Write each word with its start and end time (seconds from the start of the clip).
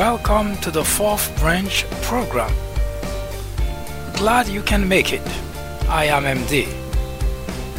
Welcome 0.00 0.56
to 0.62 0.70
the 0.70 0.82
fourth 0.82 1.28
branch 1.38 1.84
program. 2.00 2.50
Glad 4.14 4.48
you 4.48 4.62
can 4.62 4.88
make 4.88 5.12
it. 5.12 5.20
I 5.90 6.06
am 6.06 6.24
MD. 6.24 6.64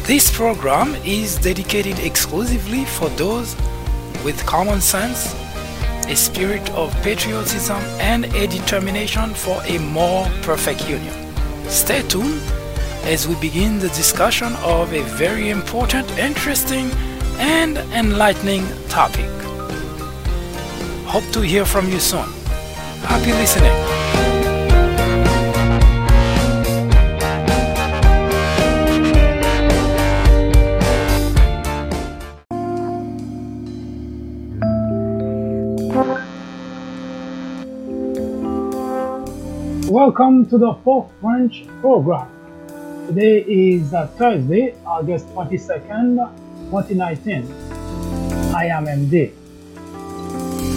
This 0.06 0.30
program 0.30 0.94
is 1.04 1.36
dedicated 1.36 1.98
exclusively 1.98 2.84
for 2.84 3.08
those 3.18 3.56
with 4.22 4.40
common 4.46 4.80
sense, 4.80 5.34
a 6.06 6.14
spirit 6.14 6.70
of 6.74 6.94
patriotism, 7.02 7.82
and 7.98 8.26
a 8.36 8.46
determination 8.46 9.34
for 9.34 9.60
a 9.64 9.78
more 9.78 10.24
perfect 10.42 10.88
union. 10.88 11.16
Stay 11.68 12.02
tuned 12.02 12.40
as 13.02 13.26
we 13.26 13.34
begin 13.40 13.80
the 13.80 13.88
discussion 13.88 14.54
of 14.62 14.92
a 14.92 15.02
very 15.18 15.50
important, 15.50 16.08
interesting, 16.16 16.88
and 17.40 17.78
enlightening 17.92 18.64
topic. 18.86 19.41
Hope 21.12 21.30
to 21.32 21.42
hear 21.42 21.66
from 21.66 21.90
you 21.90 22.00
soon. 22.00 22.24
Happy 23.04 23.32
listening. 23.32 23.70
Welcome 39.92 40.46
to 40.48 40.56
the 40.56 40.72
fourth 40.82 41.12
branch 41.20 41.66
program. 41.82 42.26
Today 43.08 43.44
is 43.46 43.92
uh, 43.92 44.06
Thursday, 44.16 44.74
August 44.86 45.26
22nd, 45.34 46.16
2019. 46.70 47.52
I 48.54 48.64
am 48.68 48.86
MD. 48.86 49.41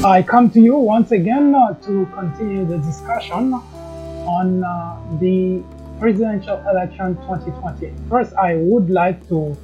I 0.05 0.21
come 0.21 0.51
to 0.51 0.61
you 0.61 0.75
once 0.75 1.11
again 1.11 1.55
uh, 1.55 1.73
to 1.81 2.05
continue 2.13 2.63
the 2.63 2.77
discussion 2.77 3.55
on 3.55 4.63
uh, 4.63 5.01
the 5.19 5.63
presidential 5.99 6.59
election 6.69 7.15
2020. 7.15 7.91
First, 8.07 8.35
I 8.35 8.57
would 8.57 8.91
like 8.91 9.27
to, 9.29 9.57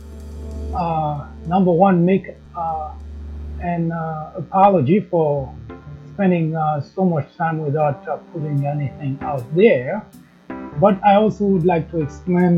uh, 0.74 1.28
number 1.46 1.72
one, 1.72 2.04
make 2.04 2.36
uh, 2.58 2.92
an 3.62 3.92
uh, 3.92 4.32
apology 4.36 5.02
for 5.02 5.56
spending 6.16 6.56
uh, 6.56 6.82
so 6.82 7.06
much 7.06 7.28
time 7.38 7.60
without 7.60 8.04
putting 8.34 8.66
anything 8.66 9.20
out 9.22 9.44
there. 9.56 10.04
But 10.80 11.00
I 11.04 11.18
also 11.18 11.44
would 11.44 11.68
like 11.68 11.92
to 11.92 12.02
explain 12.02 12.58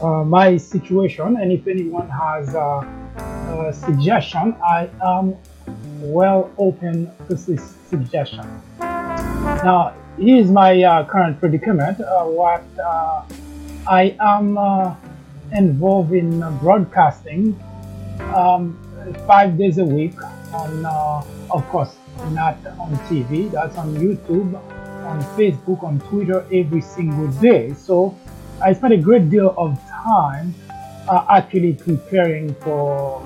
my 0.00 0.56
situation, 0.56 1.36
and 1.36 1.52
if 1.52 1.66
anyone 1.66 2.08
has 2.08 2.54
a 2.54 3.70
suggestion, 3.74 4.56
I 4.64 4.88
am 5.04 5.36
well 6.12 6.50
open 6.58 7.10
to 7.28 7.34
this 7.34 7.74
suggestion. 7.88 8.46
Now, 8.80 9.94
here's 10.18 10.50
my 10.50 10.82
uh, 10.82 11.04
current 11.04 11.40
predicament. 11.40 12.00
Uh, 12.00 12.24
what 12.24 12.64
uh, 12.78 13.22
I 13.86 14.16
am 14.20 14.58
uh, 14.58 14.94
involved 15.52 16.12
in 16.12 16.40
broadcasting 16.58 17.58
um, 18.34 18.78
five 19.26 19.56
days 19.58 19.78
a 19.78 19.84
week 19.84 20.14
on, 20.52 20.84
uh, 20.84 21.22
of 21.50 21.66
course, 21.68 21.96
not 22.30 22.56
on 22.78 22.96
TV. 23.08 23.50
That's 23.50 23.76
on 23.76 23.94
YouTube, 23.94 24.54
on 25.04 25.22
Facebook, 25.36 25.82
on 25.82 26.00
Twitter 26.00 26.46
every 26.52 26.80
single 26.80 27.28
day. 27.40 27.74
So 27.74 28.16
I 28.62 28.72
spend 28.72 28.94
a 28.94 28.98
great 28.98 29.30
deal 29.30 29.54
of 29.56 29.78
time 29.88 30.54
uh, 31.08 31.26
actually 31.30 31.74
preparing 31.74 32.54
for 32.54 33.22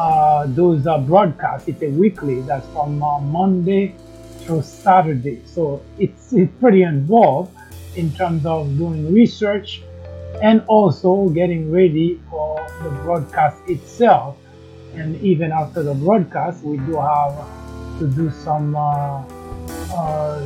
uh, 0.00 0.46
those 0.46 0.86
uh, 0.86 0.98
broadcasts. 0.98 1.68
It's 1.68 1.82
a 1.82 1.90
weekly. 1.90 2.40
That's 2.42 2.66
from 2.68 3.02
uh, 3.02 3.20
Monday 3.20 3.94
through 4.40 4.62
Saturday. 4.62 5.42
So 5.44 5.82
it's 5.98 6.32
it's 6.32 6.52
pretty 6.58 6.82
involved 6.82 7.52
in 7.96 8.12
terms 8.12 8.46
of 8.46 8.78
doing 8.78 9.12
research 9.12 9.82
and 10.42 10.64
also 10.68 11.28
getting 11.28 11.70
ready 11.70 12.18
for 12.30 12.66
the 12.82 12.90
broadcast 13.04 13.58
itself. 13.68 14.36
And 14.94 15.20
even 15.20 15.52
after 15.52 15.82
the 15.82 15.94
broadcast, 15.94 16.64
we 16.64 16.78
do 16.78 16.96
have 16.96 17.36
to 17.98 18.06
do 18.08 18.30
some 18.30 18.74
uh, 18.74 19.22
uh, 19.92 20.40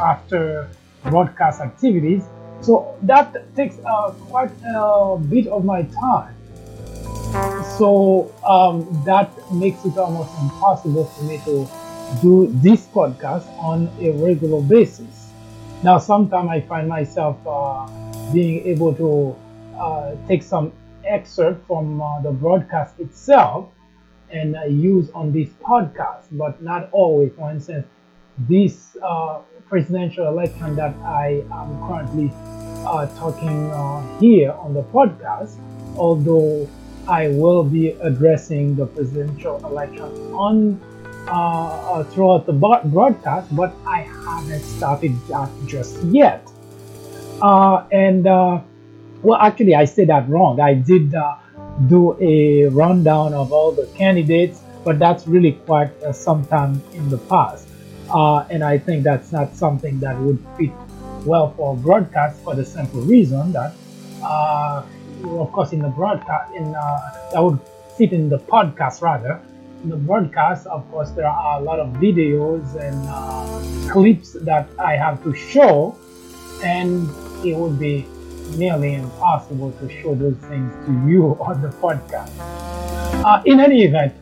after 0.00 0.70
broadcast 1.10 1.60
activities. 1.60 2.22
So 2.60 2.96
that 3.02 3.34
takes 3.56 3.76
uh, 3.84 4.12
quite 4.30 4.52
a 4.64 5.18
bit 5.18 5.48
of 5.48 5.64
my 5.64 5.82
time. 5.82 6.36
So 7.78 8.32
um, 8.46 8.86
that 9.04 9.30
makes 9.52 9.84
it 9.84 9.96
almost 9.96 10.30
impossible 10.40 11.04
for 11.06 11.24
me 11.24 11.38
to 11.44 11.68
do 12.20 12.48
this 12.62 12.86
podcast 12.86 13.48
on 13.58 13.88
a 14.00 14.10
regular 14.12 14.60
basis. 14.60 15.30
Now, 15.82 15.98
sometimes 15.98 16.48
I 16.50 16.60
find 16.60 16.88
myself 16.88 17.38
uh, 17.46 17.88
being 18.32 18.66
able 18.66 18.94
to 18.94 19.36
uh, 19.80 20.14
take 20.28 20.42
some 20.42 20.72
excerpt 21.04 21.66
from 21.66 22.00
uh, 22.00 22.20
the 22.20 22.30
broadcast 22.30 23.00
itself 23.00 23.68
and 24.30 24.54
uh, 24.54 24.64
use 24.64 25.10
on 25.14 25.32
this 25.32 25.48
podcast, 25.64 26.26
but 26.32 26.62
not 26.62 26.90
always. 26.92 27.32
For 27.34 27.50
instance, 27.50 27.86
this 28.48 28.96
uh, 29.02 29.40
presidential 29.68 30.28
election 30.28 30.76
that 30.76 30.94
I 31.04 31.42
am 31.50 31.88
currently 31.88 32.30
uh, 32.86 33.06
talking 33.18 33.70
here 34.20 34.52
on 34.52 34.74
the 34.74 34.82
podcast, 34.82 35.56
although 35.96 36.68
I 37.08 37.28
will 37.28 37.64
be 37.64 37.90
addressing 37.90 38.76
the 38.76 38.86
presidential 38.86 39.56
election 39.66 40.10
on 40.32 40.80
uh, 41.28 41.30
uh, 41.30 42.04
throughout 42.04 42.46
the 42.46 42.52
broadcast, 42.52 43.54
but 43.54 43.72
I 43.86 44.00
haven't 44.00 44.62
started 44.62 45.16
that 45.28 45.48
just 45.66 46.02
yet. 46.04 46.46
Uh, 47.40 47.86
and 47.92 48.26
uh, 48.26 48.60
well, 49.22 49.40
actually, 49.40 49.74
I 49.74 49.84
said 49.84 50.08
that 50.08 50.28
wrong. 50.28 50.60
I 50.60 50.74
did 50.74 51.14
uh, 51.14 51.36
do 51.88 52.16
a 52.20 52.66
rundown 52.66 53.34
of 53.34 53.52
all 53.52 53.72
the 53.72 53.86
candidates, 53.96 54.60
but 54.84 54.98
that's 54.98 55.26
really 55.26 55.52
quite 55.52 55.90
uh, 56.02 56.12
some 56.12 56.44
time 56.46 56.82
in 56.92 57.08
the 57.08 57.18
past. 57.18 57.68
And 58.50 58.62
I 58.62 58.78
think 58.78 59.04
that's 59.04 59.32
not 59.32 59.54
something 59.54 60.00
that 60.00 60.18
would 60.18 60.38
fit 60.58 60.70
well 61.24 61.54
for 61.56 61.76
broadcast 61.76 62.42
for 62.42 62.54
the 62.54 62.64
simple 62.64 63.00
reason 63.00 63.52
that, 63.52 63.74
of 65.24 65.52
course, 65.52 65.72
in 65.72 65.80
the 65.80 65.88
broadcast, 65.88 66.54
in 66.54 66.74
uh, 66.74 67.30
that 67.32 67.42
would 67.42 67.58
fit 67.96 68.12
in 68.12 68.28
the 68.28 68.38
podcast 68.38 69.02
rather. 69.02 69.40
In 69.82 69.90
the 69.90 69.96
broadcast, 69.96 70.66
of 70.66 70.88
course, 70.90 71.10
there 71.10 71.26
are 71.26 71.60
a 71.60 71.62
lot 71.62 71.80
of 71.80 71.88
videos 71.94 72.74
and 72.76 72.96
uh, 73.08 73.92
clips 73.92 74.32
that 74.32 74.68
I 74.78 74.96
have 74.96 75.22
to 75.24 75.34
show, 75.34 75.98
and 76.62 77.08
it 77.44 77.56
would 77.56 77.78
be 77.78 78.06
nearly 78.56 78.94
impossible 78.94 79.72
to 79.72 79.88
show 80.00 80.14
those 80.14 80.36
things 80.48 80.72
to 80.86 80.92
you 81.08 81.36
on 81.40 81.62
the 81.62 81.68
podcast. 81.68 82.30
Uh, 83.24 83.42
in 83.46 83.60
any 83.60 83.82
event, 83.84 84.14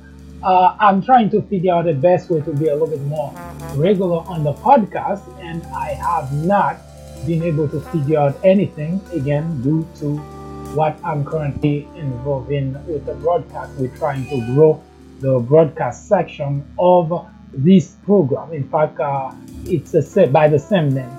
uh, 0.43 0.77
I'm 0.81 1.03
trying 1.03 1.29
to 1.31 1.43
figure 1.43 1.75
out 1.75 1.85
the 1.85 1.93
best 1.93 2.31
way 2.31 2.41
to 2.41 2.53
be 2.53 2.69
a 2.69 2.73
little 2.73 2.87
bit 2.87 3.03
more 3.03 3.35
regular 3.75 4.19
on 4.27 4.43
the 4.43 4.55
podcast, 4.55 5.23
and 5.41 5.63
I 5.67 5.95
have 5.95 6.33
not 6.33 6.79
been 7.27 7.43
able 7.43 7.69
to 7.69 7.81
figure 7.93 8.19
out 8.19 8.39
anything 8.43 9.01
again 9.13 9.61
due 9.63 9.87
to 9.97 10.40
what 10.75 10.99
I'm 11.05 11.25
currently 11.25 11.89
involved 11.97 12.51
in 12.51 12.75
with 12.87 13.07
the 13.07 13.15
broadcast. 13.15 13.73
We're 13.79 13.97
trying 13.97 14.27
to 14.29 14.55
grow 14.55 14.83
the 15.21 15.39
broadcast 15.39 16.09
section 16.09 16.65
of 16.79 17.27
this 17.53 17.97
program. 18.05 18.53
In 18.53 18.69
fact, 18.69 19.01
uh, 19.01 19.33
it's 19.65 19.95
a 19.95 20.27
by 20.27 20.49
the 20.49 20.59
same 20.59 20.95
name. 20.95 21.11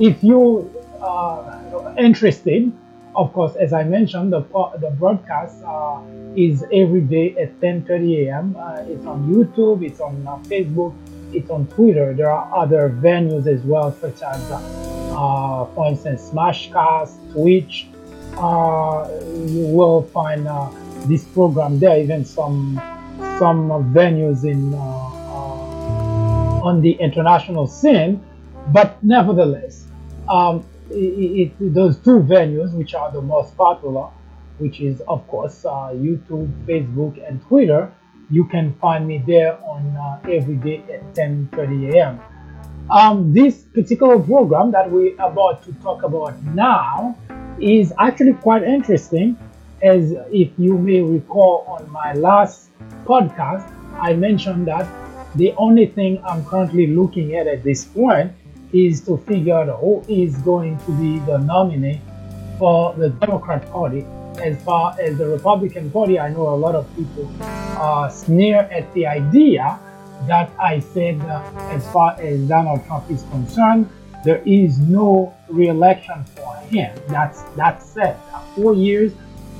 If 0.00 0.22
you 0.22 0.70
are 1.00 1.94
interested, 1.98 2.72
of 3.14 3.32
course, 3.32 3.54
as 3.56 3.72
I 3.72 3.84
mentioned, 3.84 4.32
the 4.32 4.40
the 4.80 4.90
broadcast 4.98 5.62
uh, 5.64 6.00
is 6.34 6.64
every 6.72 7.00
day 7.00 7.34
at 7.36 7.60
10:30 7.60 8.26
a.m. 8.26 8.56
Uh, 8.58 8.84
it's 8.88 9.06
on 9.06 9.32
YouTube, 9.32 9.84
it's 9.84 10.00
on 10.00 10.26
uh, 10.26 10.36
Facebook, 10.48 10.94
it's 11.32 11.50
on 11.50 11.66
Twitter. 11.68 12.14
There 12.14 12.30
are 12.30 12.48
other 12.54 12.90
venues 12.90 13.46
as 13.46 13.62
well, 13.62 13.92
such 13.92 14.22
as, 14.22 14.50
uh, 14.50 15.66
for 15.74 15.86
instance, 15.86 16.30
Smashcast, 16.30 17.32
Twitch. 17.32 17.88
Uh, 18.36 19.08
you 19.46 19.66
will 19.66 20.02
find 20.02 20.46
uh, 20.46 20.70
this 21.06 21.24
program 21.24 21.78
there. 21.78 21.98
Even 21.98 22.24
some 22.24 22.80
some 23.38 23.68
venues 23.94 24.44
in 24.44 24.74
uh, 24.74 24.78
uh, 24.78 26.66
on 26.68 26.80
the 26.80 26.92
international 26.92 27.66
scene, 27.66 28.22
but 28.72 29.02
nevertheless. 29.02 29.84
Um, 30.28 30.66
it, 30.90 31.52
it, 31.60 31.74
those 31.74 31.96
two 31.98 32.20
venues, 32.20 32.72
which 32.72 32.94
are 32.94 33.10
the 33.10 33.22
most 33.22 33.56
popular, 33.56 34.08
which 34.58 34.80
is 34.80 35.00
of 35.08 35.26
course 35.28 35.64
uh, 35.64 35.90
YouTube, 35.94 36.50
Facebook, 36.66 37.26
and 37.26 37.42
Twitter, 37.42 37.92
you 38.30 38.44
can 38.44 38.74
find 38.74 39.06
me 39.06 39.22
there 39.26 39.58
on 39.64 39.96
uh, 39.96 40.30
every 40.30 40.56
day 40.56 40.82
at 40.92 41.14
10:30 41.14 41.94
a.m. 41.94 42.20
Um, 42.90 43.32
this 43.32 43.62
particular 43.62 44.18
program 44.18 44.70
that 44.72 44.90
we're 44.90 45.14
about 45.14 45.64
to 45.64 45.72
talk 45.74 46.02
about 46.04 46.40
now 46.44 47.16
is 47.60 47.92
actually 47.98 48.34
quite 48.34 48.62
interesting, 48.62 49.36
as 49.82 50.12
if 50.30 50.50
you 50.58 50.78
may 50.78 51.00
recall 51.02 51.64
on 51.66 51.90
my 51.90 52.12
last 52.14 52.70
podcast, 53.04 53.70
I 54.00 54.14
mentioned 54.14 54.66
that 54.68 54.86
The 55.36 55.52
only 55.58 55.84
thing 55.84 56.18
I'm 56.24 56.46
currently 56.46 56.86
looking 56.86 57.36
at 57.36 57.46
at 57.46 57.62
this 57.62 57.84
point 57.84 58.32
is 58.72 59.02
to 59.02 59.18
figure 59.18 59.54
out 59.54 59.68
who 59.80 60.02
is 60.08 60.34
going 60.38 60.78
to 60.86 60.92
be 60.92 61.18
the 61.26 61.36
nominee 61.36 62.00
for 62.58 62.94
the 62.94 63.10
Democrat 63.10 63.70
Party. 63.70 64.06
As 64.42 64.56
far 64.62 64.96
as 64.98 65.18
the 65.18 65.26
Republican 65.26 65.90
Party, 65.90 66.18
I 66.18 66.30
know 66.30 66.48
a 66.48 66.56
lot 66.56 66.74
of 66.74 66.86
people 66.96 67.30
uh, 67.40 68.08
sneer 68.08 68.60
at 68.72 68.92
the 68.94 69.06
idea 69.06 69.78
that 70.26 70.50
I 70.58 70.80
said, 70.80 71.20
uh, 71.20 71.42
as 71.70 71.86
far 71.92 72.18
as 72.18 72.40
Donald 72.48 72.86
Trump 72.86 73.10
is 73.10 73.22
concerned, 73.30 73.90
there 74.26 74.42
is 74.44 74.80
no 74.80 75.32
re-election 75.48 76.24
for 76.34 76.56
him. 76.68 76.90
That's 77.06 77.42
that's 77.54 77.96
it. 77.96 78.16
Four 78.56 78.74
years, 78.74 79.12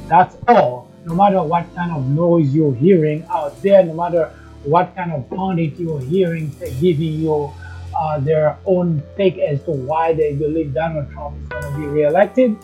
that's 0.08 0.36
all. 0.48 0.90
No 1.04 1.14
matter 1.14 1.40
what 1.40 1.72
kind 1.76 1.92
of 1.92 2.04
noise 2.08 2.52
you're 2.52 2.74
hearing 2.74 3.24
out 3.30 3.62
there, 3.62 3.84
no 3.84 3.94
matter 3.94 4.32
what 4.64 4.92
kind 4.96 5.12
of 5.12 5.30
pundit 5.30 5.78
you're 5.78 6.00
hearing 6.00 6.50
giving 6.80 7.14
you 7.22 7.52
uh, 7.96 8.18
their 8.18 8.58
own 8.66 9.00
take 9.16 9.38
as 9.38 9.62
to 9.66 9.70
why 9.70 10.12
they 10.12 10.34
believe 10.34 10.74
Donald 10.74 11.12
Trump 11.12 11.40
is 11.42 11.48
going 11.48 11.62
to 11.62 11.78
be 11.78 11.86
re-elected, 11.86 12.56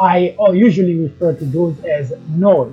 I 0.00 0.34
uh, 0.40 0.52
usually 0.52 0.96
refer 0.98 1.34
to 1.34 1.44
those 1.44 1.76
as 1.84 2.14
noise. 2.30 2.72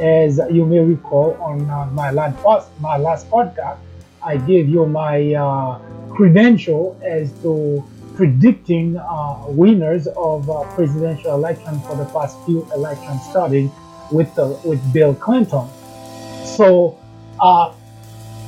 As 0.00 0.40
you 0.50 0.66
may 0.66 0.80
recall 0.80 1.36
on 1.40 1.70
uh, 1.70 1.86
my 1.92 2.10
last 2.10 2.34
my 2.80 2.96
last 2.96 3.30
podcast, 3.30 3.78
I 4.24 4.38
gave 4.38 4.68
you 4.68 4.86
my 4.86 5.34
uh, 5.34 5.78
credential 6.10 6.98
as 7.04 7.30
to 7.42 7.84
predicting 8.14 8.96
uh, 8.96 9.44
winners 9.48 10.06
of 10.16 10.48
uh, 10.48 10.62
presidential 10.74 11.34
election 11.34 11.80
for 11.80 11.96
the 11.96 12.04
past 12.06 12.36
few 12.44 12.66
elections, 12.74 13.20
starting 13.30 13.70
with 14.10 14.34
the, 14.34 14.58
with 14.64 14.80
Bill 14.92 15.14
Clinton. 15.14 15.68
So, 16.44 16.98
uh, 17.40 17.72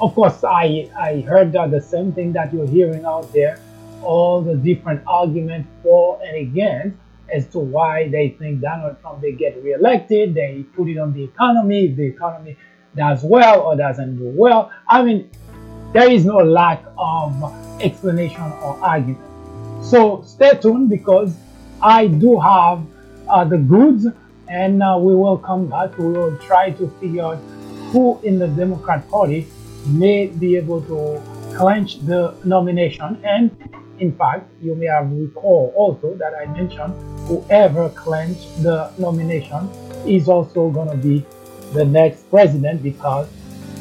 of 0.01 0.15
course, 0.15 0.43
I 0.45 0.91
I 0.99 1.21
heard 1.21 1.53
the 1.53 1.81
same 1.81 2.13
thing 2.13 2.33
that 2.33 2.53
you're 2.53 2.67
hearing 2.67 3.05
out 3.05 3.33
there, 3.33 3.61
all 4.03 4.43
the 4.43 4.57
different 4.57 5.03
arguments 5.07 5.69
for 5.83 6.21
and 6.23 6.37
against 6.37 6.97
as 7.33 7.47
to 7.49 7.59
why 7.59 8.09
they 8.09 8.31
think 8.39 8.61
Donald 8.61 9.01
Trump 9.01 9.21
they 9.23 9.33
get 9.33 9.63
reelected. 9.63 10.35
They 10.35 10.65
put 10.77 10.89
it 10.89 10.99
on 10.99 11.13
the 11.13 11.25
economy. 11.25 11.87
If 11.87 11.97
the 11.97 12.07
economy 12.07 12.57
does 12.95 13.25
well 13.25 13.63
or 13.63 13.77
doesn't 13.77 14.19
do 14.19 14.33
well, 14.37 14.71
I 14.89 15.03
mean, 15.03 15.31
there 15.93 16.11
is 16.11 16.25
no 16.25 16.39
lack 16.39 16.85
of 16.99 17.81
explanation 17.81 18.43
or 18.43 18.79
argument. 18.83 19.34
So 19.85 20.23
stay 20.27 20.59
tuned 20.61 20.89
because 20.89 21.37
I 21.81 22.07
do 22.07 22.41
have 22.41 22.83
uh, 23.29 23.45
the 23.45 23.59
goods, 23.59 24.07
and 24.49 24.83
uh, 24.83 24.99
we 25.01 25.15
will 25.15 25.39
come 25.39 25.67
back. 25.67 25.97
We 25.99 26.09
will 26.09 26.37
try 26.39 26.71
to 26.73 26.89
figure 27.01 27.23
out 27.23 27.39
who 27.93 28.19
in 28.23 28.39
the 28.39 28.49
Democrat 28.49 29.09
Party 29.09 29.47
may 29.87 30.27
be 30.27 30.57
able 30.57 30.83
to 30.83 31.23
clinch 31.57 32.01
the 32.01 32.35
nomination 32.45 33.21
and 33.23 33.51
in 33.99 34.13
fact, 34.17 34.51
you 34.61 34.75
may 34.75 34.87
have 34.87 35.11
recalled 35.13 35.73
also 35.75 36.15
that 36.15 36.35
I 36.35 36.47
mentioned 36.47 36.95
whoever 37.29 37.89
clinched 37.91 38.63
the 38.63 38.91
nomination 38.99 39.69
is 40.07 40.29
also 40.29 40.69
going 40.71 40.91
to 40.91 40.97
be 40.97 41.25
the 41.73 41.85
next 41.85 42.29
president 42.31 42.83
because, 42.83 43.29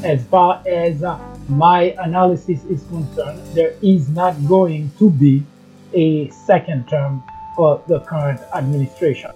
as 0.03 0.23
far 0.25 0.61
as 0.67 1.03
uh, 1.03 1.17
my 1.49 1.95
analysis 1.99 2.63
is 2.65 2.83
concerned, 2.83 3.39
there 3.55 3.73
is 3.81 4.09
not 4.09 4.33
going 4.47 4.91
to 4.99 5.09
be 5.09 5.43
a 5.93 6.29
second 6.29 6.87
term 6.87 7.23
for 7.55 7.81
the 7.87 7.99
current 8.01 8.41
administration. 8.53 9.31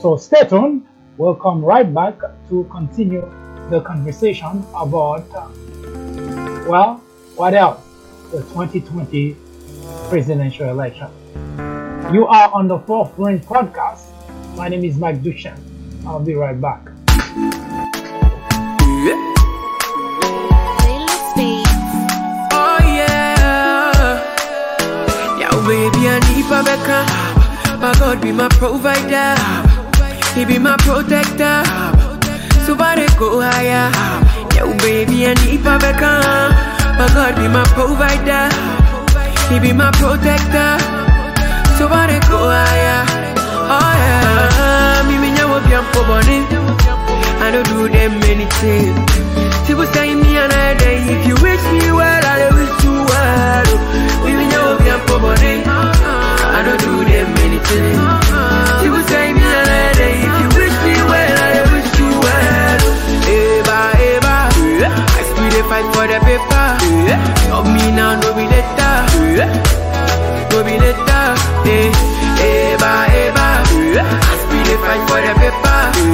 So 0.00 0.16
stay 0.16 0.44
tuned. 0.48 0.86
We'll 1.16 1.34
come 1.34 1.64
right 1.64 1.92
back 1.92 2.18
to 2.48 2.64
continue 2.70 3.22
the 3.70 3.80
conversation 3.80 4.64
about, 4.74 5.24
uh, 5.34 5.48
well, 6.68 7.02
what 7.36 7.54
else? 7.54 7.80
The 8.30 8.42
2020 8.42 9.36
presidential 10.08 10.68
election. 10.68 11.08
You 12.12 12.26
are 12.26 12.50
on 12.52 12.68
the 12.68 12.78
Fourth 12.80 13.16
Branch 13.16 13.42
podcast. 13.44 14.04
My 14.56 14.68
name 14.68 14.84
is 14.84 14.96
Mike 14.96 15.22
Duchenne. 15.22 15.58
I'll 16.06 16.20
be 16.20 16.34
right 16.34 16.60
back. 16.60 16.91
I 26.50 26.58
Rebecca. 26.58 27.78
My 27.78 27.92
God 27.98 28.20
be 28.20 28.32
my 28.32 28.48
provider. 28.48 29.34
He 30.34 30.44
be 30.44 30.58
my 30.58 30.76
protector. 30.78 31.62
So 32.66 32.74
they 32.74 33.06
go 33.18 33.40
higher. 33.40 33.90
Yeah, 34.54 34.76
baby, 34.82 35.26
I 35.26 35.34
need 35.44 35.60
Rebecca. 35.62 36.12
My 36.98 37.06
God 37.14 37.34
be 37.36 37.46
my 37.48 37.64
provider. 37.74 38.48
He 39.52 39.60
be 39.60 39.72
my 39.72 39.90
protector. 39.92 40.78
So 41.78 41.86
they 41.88 42.20
go 42.30 42.40
higher. 42.50 43.04
Oh 43.74 43.92
yeah, 44.02 45.06
me 45.08 45.16
me 45.22 45.30
nyawo 45.36 45.60
biam 45.66 45.84
po 45.92 46.02
boni. 46.04 46.38
I 47.44 47.50
don't 47.52 47.66
do 47.66 47.88
them 47.88 48.22
anything. 48.24 48.94
People 49.66 49.86
say 49.94 50.14
me 50.14 50.36
another 50.36 50.71
day. 50.71 50.71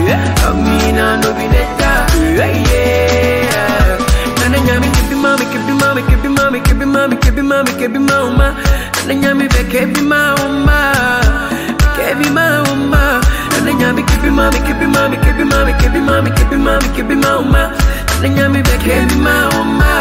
Me 0.09 0.93
no. 0.93 1.07
Yeah. 2.69 3.99
Nana 4.41 4.59
nyami 4.67 4.89
kebi 4.97 5.15
mami 5.23 5.45
kebi 5.53 5.73
mami 5.81 6.03
kebi 6.09 6.29
mami 6.29 6.61
kebi 6.61 6.87
mami 6.87 7.17
kebi 7.17 7.43
mami 7.43 7.73
kebi 7.81 7.99
mama. 7.99 8.47
Nana 9.07 9.15
nyami 9.21 9.47
be 9.49 9.63
kebi 9.73 10.01
mama. 10.13 10.79
Kebi 11.97 12.29
mama. 12.31 13.21
Nana 13.53 13.73
nyami 13.81 14.03
kebi 14.09 14.31
mami 14.31 14.59
kebi 14.67 14.87
mami 14.95 15.17
kebi 15.25 15.45
mami 15.45 15.73
kebi 15.81 16.01
mami 16.01 16.31
kebi 16.31 16.57
mami 16.57 16.89
kebi 16.97 17.15
mama. 17.25 17.63
Nana 18.23 18.29
nyami 18.37 18.61
be 18.63 18.77
kebi 18.87 19.17
mama. 19.27 19.93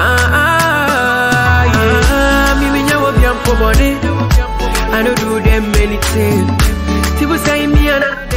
Ah 0.00 0.36
ah 0.40 1.62
yeah. 1.76 2.72
Me 2.72 2.80
nyawo 2.88 3.08
biampo 3.18 3.52
boni. 3.60 3.90
I 4.90 5.02
don't 5.02 5.18
do 5.20 5.40
them 5.40 5.64
anything. 5.76 6.46
People 7.18 7.38
say 7.38 7.66
me 7.66 7.90
and 7.90 8.04
if 8.04 8.27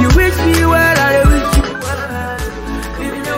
you 0.00 0.08
me 0.08 0.64
I 0.64 1.22
wish 1.28 1.50
you 1.56 3.30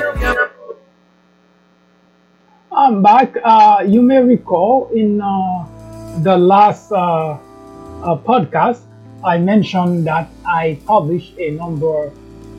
I'm 2.71 3.03
back. 3.03 3.37
Uh, 3.43 3.85
you 3.87 4.01
may 4.01 4.23
recall 4.23 4.89
in 4.95 5.21
uh, 5.21 5.67
the 6.23 6.37
last 6.37 6.93
uh, 6.93 6.97
uh, 6.97 7.39
podcast, 8.17 8.83
I 9.25 9.39
mentioned 9.39 10.07
that 10.07 10.29
I 10.47 10.79
published 10.87 11.37
a 11.39 11.51
number 11.51 12.13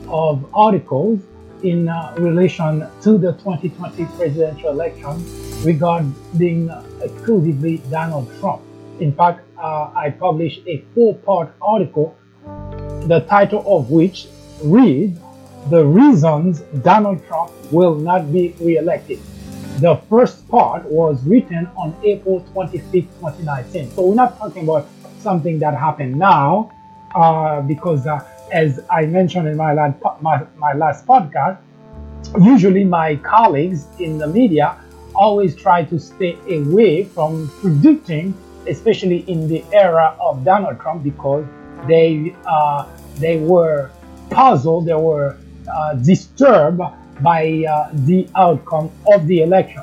of 0.08 0.44
articles 0.54 1.20
in 1.62 1.88
uh, 1.88 2.14
relation 2.18 2.86
to 3.02 3.18
the 3.18 3.32
2020 3.32 4.04
presidential 4.16 4.70
election 4.70 5.24
regarding 5.64 6.68
uh, 6.68 6.82
exclusively 7.02 7.78
Donald 7.90 8.30
Trump. 8.38 8.62
In 9.00 9.12
fact, 9.12 9.40
I 9.58 10.14
published 10.20 10.60
a 10.66 10.84
four 10.94 11.14
part 11.14 11.54
article, 11.62 12.14
the 13.06 13.20
title 13.20 13.62
of 13.66 13.90
which 13.90 14.28
reads 14.62 15.18
The 15.68 15.84
Reasons 15.84 16.60
Donald 16.82 17.24
Trump 17.26 17.52
Will 17.70 17.94
Not 17.94 18.32
Be 18.32 18.54
Reelected. 18.58 19.20
The 19.80 19.96
first 20.08 20.48
part 20.48 20.84
was 20.86 21.22
written 21.24 21.68
on 21.76 21.94
April 22.02 22.40
25th, 22.54 23.08
2019. 23.20 23.90
So 23.90 24.06
we're 24.06 24.14
not 24.14 24.38
talking 24.38 24.64
about 24.64 24.86
something 25.20 25.58
that 25.58 25.76
happened 25.76 26.16
now, 26.16 26.70
uh, 27.14 27.60
because 27.60 28.06
uh, 28.06 28.26
as 28.52 28.80
I 28.90 29.04
mentioned 29.04 29.48
in 29.48 29.56
my 29.56 29.74
last, 29.74 29.98
my, 30.22 30.42
my 30.56 30.72
last 30.72 31.06
podcast, 31.06 31.58
usually 32.40 32.84
my 32.84 33.16
colleagues 33.16 33.86
in 33.98 34.16
the 34.16 34.26
media 34.26 34.76
always 35.14 35.54
try 35.54 35.84
to 35.84 35.98
stay 35.98 36.38
away 36.48 37.04
from 37.04 37.50
predicting, 37.60 38.32
especially 38.66 39.18
in 39.28 39.46
the 39.46 39.62
era 39.72 40.16
of 40.20 40.42
Donald 40.44 40.80
Trump, 40.80 41.04
because 41.04 41.44
they 41.86 42.34
uh, 42.46 42.86
they 43.16 43.38
were 43.38 43.90
puzzled, 44.30 44.86
they 44.86 44.94
were 44.94 45.36
uh, 45.72 45.94
disturbed 45.94 46.80
by 47.20 47.64
uh, 47.68 47.90
the 48.06 48.28
outcome 48.34 48.90
of 49.12 49.26
the 49.26 49.42
election. 49.42 49.82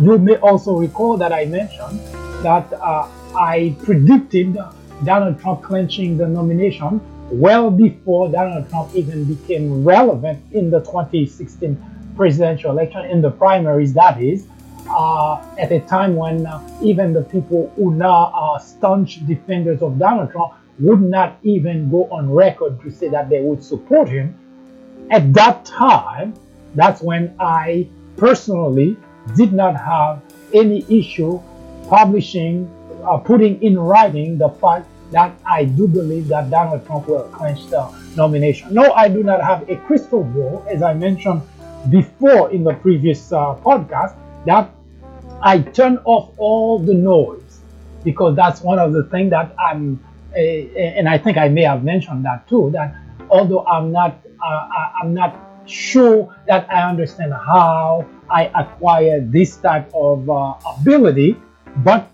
You 0.00 0.18
may 0.18 0.36
also 0.36 0.76
recall 0.76 1.16
that 1.16 1.32
I 1.32 1.46
mentioned 1.46 2.00
that 2.42 2.72
uh, 2.72 3.08
I 3.34 3.74
predicted 3.82 4.58
Donald 5.04 5.40
Trump 5.40 5.62
clinching 5.62 6.16
the 6.16 6.26
nomination 6.26 7.00
well 7.30 7.70
before 7.70 8.28
Donald 8.28 8.68
Trump 8.70 8.94
even 8.94 9.24
became 9.24 9.84
relevant 9.84 10.42
in 10.52 10.70
the 10.70 10.80
2016 10.80 11.76
presidential 12.16 12.70
election, 12.70 13.04
in 13.06 13.20
the 13.20 13.30
primaries, 13.30 13.92
that 13.92 14.20
is, 14.22 14.46
uh, 14.88 15.42
at 15.58 15.72
a 15.72 15.80
time 15.80 16.16
when 16.16 16.46
uh, 16.46 16.66
even 16.82 17.12
the 17.12 17.22
people 17.22 17.72
who 17.76 17.94
now 17.94 18.30
are 18.34 18.60
staunch 18.60 19.26
defenders 19.26 19.82
of 19.82 19.98
Donald 19.98 20.30
Trump 20.30 20.54
would 20.78 21.00
not 21.00 21.38
even 21.42 21.90
go 21.90 22.04
on 22.10 22.30
record 22.30 22.80
to 22.82 22.90
say 22.90 23.08
that 23.08 23.28
they 23.28 23.40
would 23.40 23.62
support 23.62 24.08
him. 24.08 24.36
At 25.10 25.32
that 25.34 25.64
time, 25.64 26.34
that's 26.74 27.00
when 27.00 27.34
I 27.40 27.88
personally 28.16 28.96
did 29.36 29.52
not 29.52 29.76
have 29.76 30.22
any 30.52 30.84
issue 30.88 31.40
publishing, 31.88 32.70
uh, 33.04 33.16
putting 33.18 33.62
in 33.62 33.78
writing 33.78 34.38
the 34.38 34.48
fact 34.48 34.86
that 35.12 35.32
I 35.46 35.64
do 35.64 35.86
believe 35.86 36.28
that 36.28 36.50
Donald 36.50 36.84
Trump 36.86 37.08
will 37.08 37.22
clinch 37.24 37.66
the 37.66 37.88
nomination. 38.16 38.74
No, 38.74 38.92
I 38.92 39.08
do 39.08 39.22
not 39.22 39.42
have 39.42 39.68
a 39.68 39.76
crystal 39.76 40.24
ball, 40.24 40.64
as 40.68 40.82
I 40.82 40.94
mentioned 40.94 41.42
before 41.90 42.50
in 42.50 42.64
the 42.64 42.74
previous 42.74 43.32
uh, 43.32 43.54
podcast, 43.64 44.16
that 44.46 44.70
I 45.40 45.60
turn 45.60 45.98
off 46.04 46.30
all 46.38 46.78
the 46.78 46.94
noise 46.94 47.60
because 48.02 48.34
that's 48.36 48.60
one 48.62 48.78
of 48.78 48.92
the 48.92 49.04
things 49.04 49.30
that 49.30 49.54
I'm, 49.58 50.02
and 50.36 51.08
I 51.08 51.18
think 51.18 51.36
I 51.38 51.48
may 51.48 51.62
have 51.62 51.84
mentioned 51.84 52.24
that 52.24 52.48
too. 52.48 52.70
That 52.72 52.94
although 53.30 53.64
I'm 53.66 53.92
not, 53.92 54.18
uh, 54.44 54.68
I'm 55.02 55.14
not 55.14 55.36
sure 55.66 56.34
that 56.46 56.70
I 56.72 56.88
understand 56.88 57.32
how 57.32 58.06
I 58.30 58.50
acquired 58.54 59.32
this 59.32 59.56
type 59.56 59.90
of 59.94 60.28
uh, 60.28 60.54
ability, 60.78 61.36
but 61.78 62.08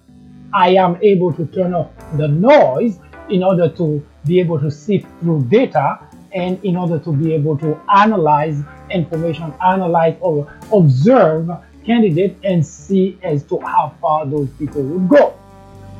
I 0.54 0.70
am 0.70 0.98
able 1.02 1.32
to 1.32 1.46
turn 1.46 1.74
off 1.74 1.90
the 2.16 2.28
noise 2.28 2.98
in 3.28 3.42
order 3.42 3.68
to 3.68 4.04
be 4.26 4.40
able 4.40 4.60
to 4.60 4.70
sift 4.70 5.06
through 5.20 5.44
data 5.44 5.98
and 6.32 6.62
in 6.64 6.76
order 6.76 6.98
to 6.98 7.12
be 7.12 7.34
able 7.34 7.56
to 7.58 7.78
analyze 7.94 8.62
information, 8.90 9.52
analyze 9.64 10.16
or 10.20 10.52
observe 10.72 11.50
candidates 11.84 12.38
and 12.44 12.64
see 12.64 13.18
as 13.22 13.42
to 13.44 13.58
how 13.60 13.94
far 14.00 14.26
those 14.26 14.48
people 14.58 14.82
would 14.82 15.08
go. 15.08 15.34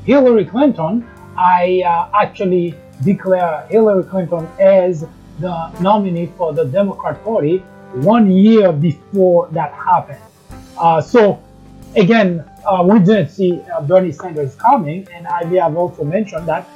Hillary 0.05 0.45
Clinton, 0.45 1.09
I 1.37 1.83
uh, 1.87 2.11
actually 2.15 2.75
declare 3.05 3.67
Hillary 3.71 4.05
Clinton 4.05 4.49
as 4.61 5.07
the 5.39 5.71
nominee 5.81 6.33
for 6.37 6.53
the 6.53 6.65
Democrat 6.65 7.23
Party 7.25 7.59
one 7.95 8.31
year 8.31 8.73
before 8.73 9.49
that 9.49 9.73
happened. 9.73 10.21
Uh, 10.79 11.01
so, 11.01 11.43
again, 11.97 12.45
uh, 12.67 12.85
we 12.89 12.99
didn't 13.01 13.29
see 13.29 13.61
uh, 13.75 13.81
Bernie 13.83 14.13
Sanders 14.13 14.55
coming, 14.55 15.07
and 15.13 15.27
I 15.27 15.45
may 15.45 15.59
have 15.59 15.77
also 15.77 16.05
mentioned 16.05 16.47
that 16.49 16.69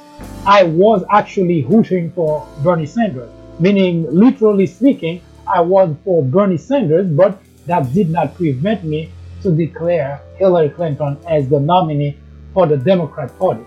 I 0.45 0.63
was 0.63 1.03
actually 1.11 1.61
hooting 1.61 2.11
for 2.11 2.47
Bernie 2.63 2.85
Sanders, 2.85 3.29
meaning, 3.59 4.05
literally 4.11 4.67
speaking, 4.67 5.21
I 5.47 5.61
was 5.61 5.95
for 6.03 6.23
Bernie 6.23 6.57
Sanders, 6.57 7.07
but 7.07 7.39
that 7.67 7.93
did 7.93 8.09
not 8.09 8.35
prevent 8.35 8.83
me 8.83 9.11
to 9.43 9.51
declare 9.51 10.21
Hillary 10.37 10.69
Clinton 10.69 11.17
as 11.27 11.47
the 11.47 11.59
nominee 11.59 12.17
for 12.53 12.65
the 12.65 12.77
Democrat 12.77 13.37
Party. 13.37 13.63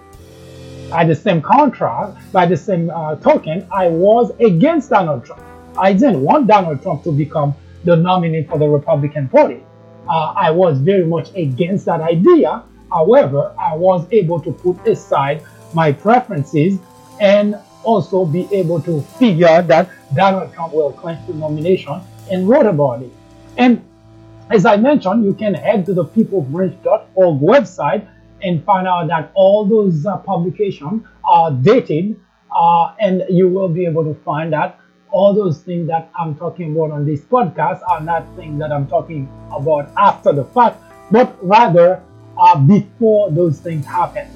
By 0.90 1.04
the 1.04 1.14
same 1.14 1.40
contrast, 1.40 2.32
by 2.32 2.46
the 2.46 2.56
same 2.56 2.90
uh, 2.90 3.14
token, 3.14 3.64
I 3.70 3.86
was 3.88 4.32
against 4.40 4.90
Donald 4.90 5.24
Trump. 5.24 5.40
I 5.78 5.92
didn't 5.92 6.20
want 6.20 6.48
Donald 6.48 6.82
Trump 6.82 7.04
to 7.04 7.12
become 7.12 7.54
the 7.84 7.94
nominee 7.94 8.42
for 8.42 8.58
the 8.58 8.68
Republican 8.68 9.28
Party. 9.28 9.62
Uh, 10.08 10.34
I 10.36 10.50
was 10.50 10.78
very 10.78 11.06
much 11.06 11.32
against 11.36 11.84
that 11.84 12.00
idea. 12.00 12.64
However, 12.90 13.54
I 13.56 13.76
was 13.76 14.04
able 14.10 14.40
to 14.40 14.50
put 14.50 14.84
aside 14.88 15.44
my 15.74 15.92
preferences 15.92 16.80
and 17.20 17.56
also 17.84 18.24
be 18.24 18.48
able 18.52 18.82
to 18.82 19.00
figure 19.00 19.62
that 19.62 19.88
Donald 20.16 20.52
Trump 20.52 20.74
will 20.74 20.92
clinch 20.92 21.24
the 21.28 21.34
nomination 21.34 22.00
and 22.32 22.48
wrote 22.48 22.66
about 22.66 23.02
it. 23.02 23.12
And 23.56 23.84
as 24.50 24.66
I 24.66 24.76
mentioned, 24.76 25.24
you 25.24 25.34
can 25.34 25.54
head 25.54 25.86
to 25.86 25.94
the 25.94 26.04
peoplebranch.org 26.04 27.40
website 27.40 28.08
and 28.42 28.64
find 28.64 28.86
out 28.86 29.08
that 29.08 29.30
all 29.34 29.64
those 29.64 30.06
uh, 30.06 30.16
publications 30.18 31.04
are 31.24 31.50
dated 31.50 32.18
uh, 32.54 32.94
and 33.00 33.22
you 33.28 33.48
will 33.48 33.68
be 33.68 33.86
able 33.86 34.04
to 34.04 34.14
find 34.22 34.52
that 34.52 34.80
all 35.12 35.34
those 35.34 35.60
things 35.62 35.88
that 35.88 36.10
I'm 36.18 36.34
talking 36.36 36.72
about 36.72 36.92
on 36.92 37.04
this 37.04 37.20
podcast 37.20 37.80
are 37.88 38.00
not 38.00 38.24
things 38.36 38.58
that 38.60 38.72
I'm 38.72 38.86
talking 38.86 39.28
about 39.52 39.90
after 39.96 40.32
the 40.32 40.44
fact, 40.44 40.78
but 41.10 41.36
rather 41.42 42.02
uh, 42.38 42.58
before 42.58 43.30
those 43.30 43.58
things 43.58 43.84
happen. 43.86 44.28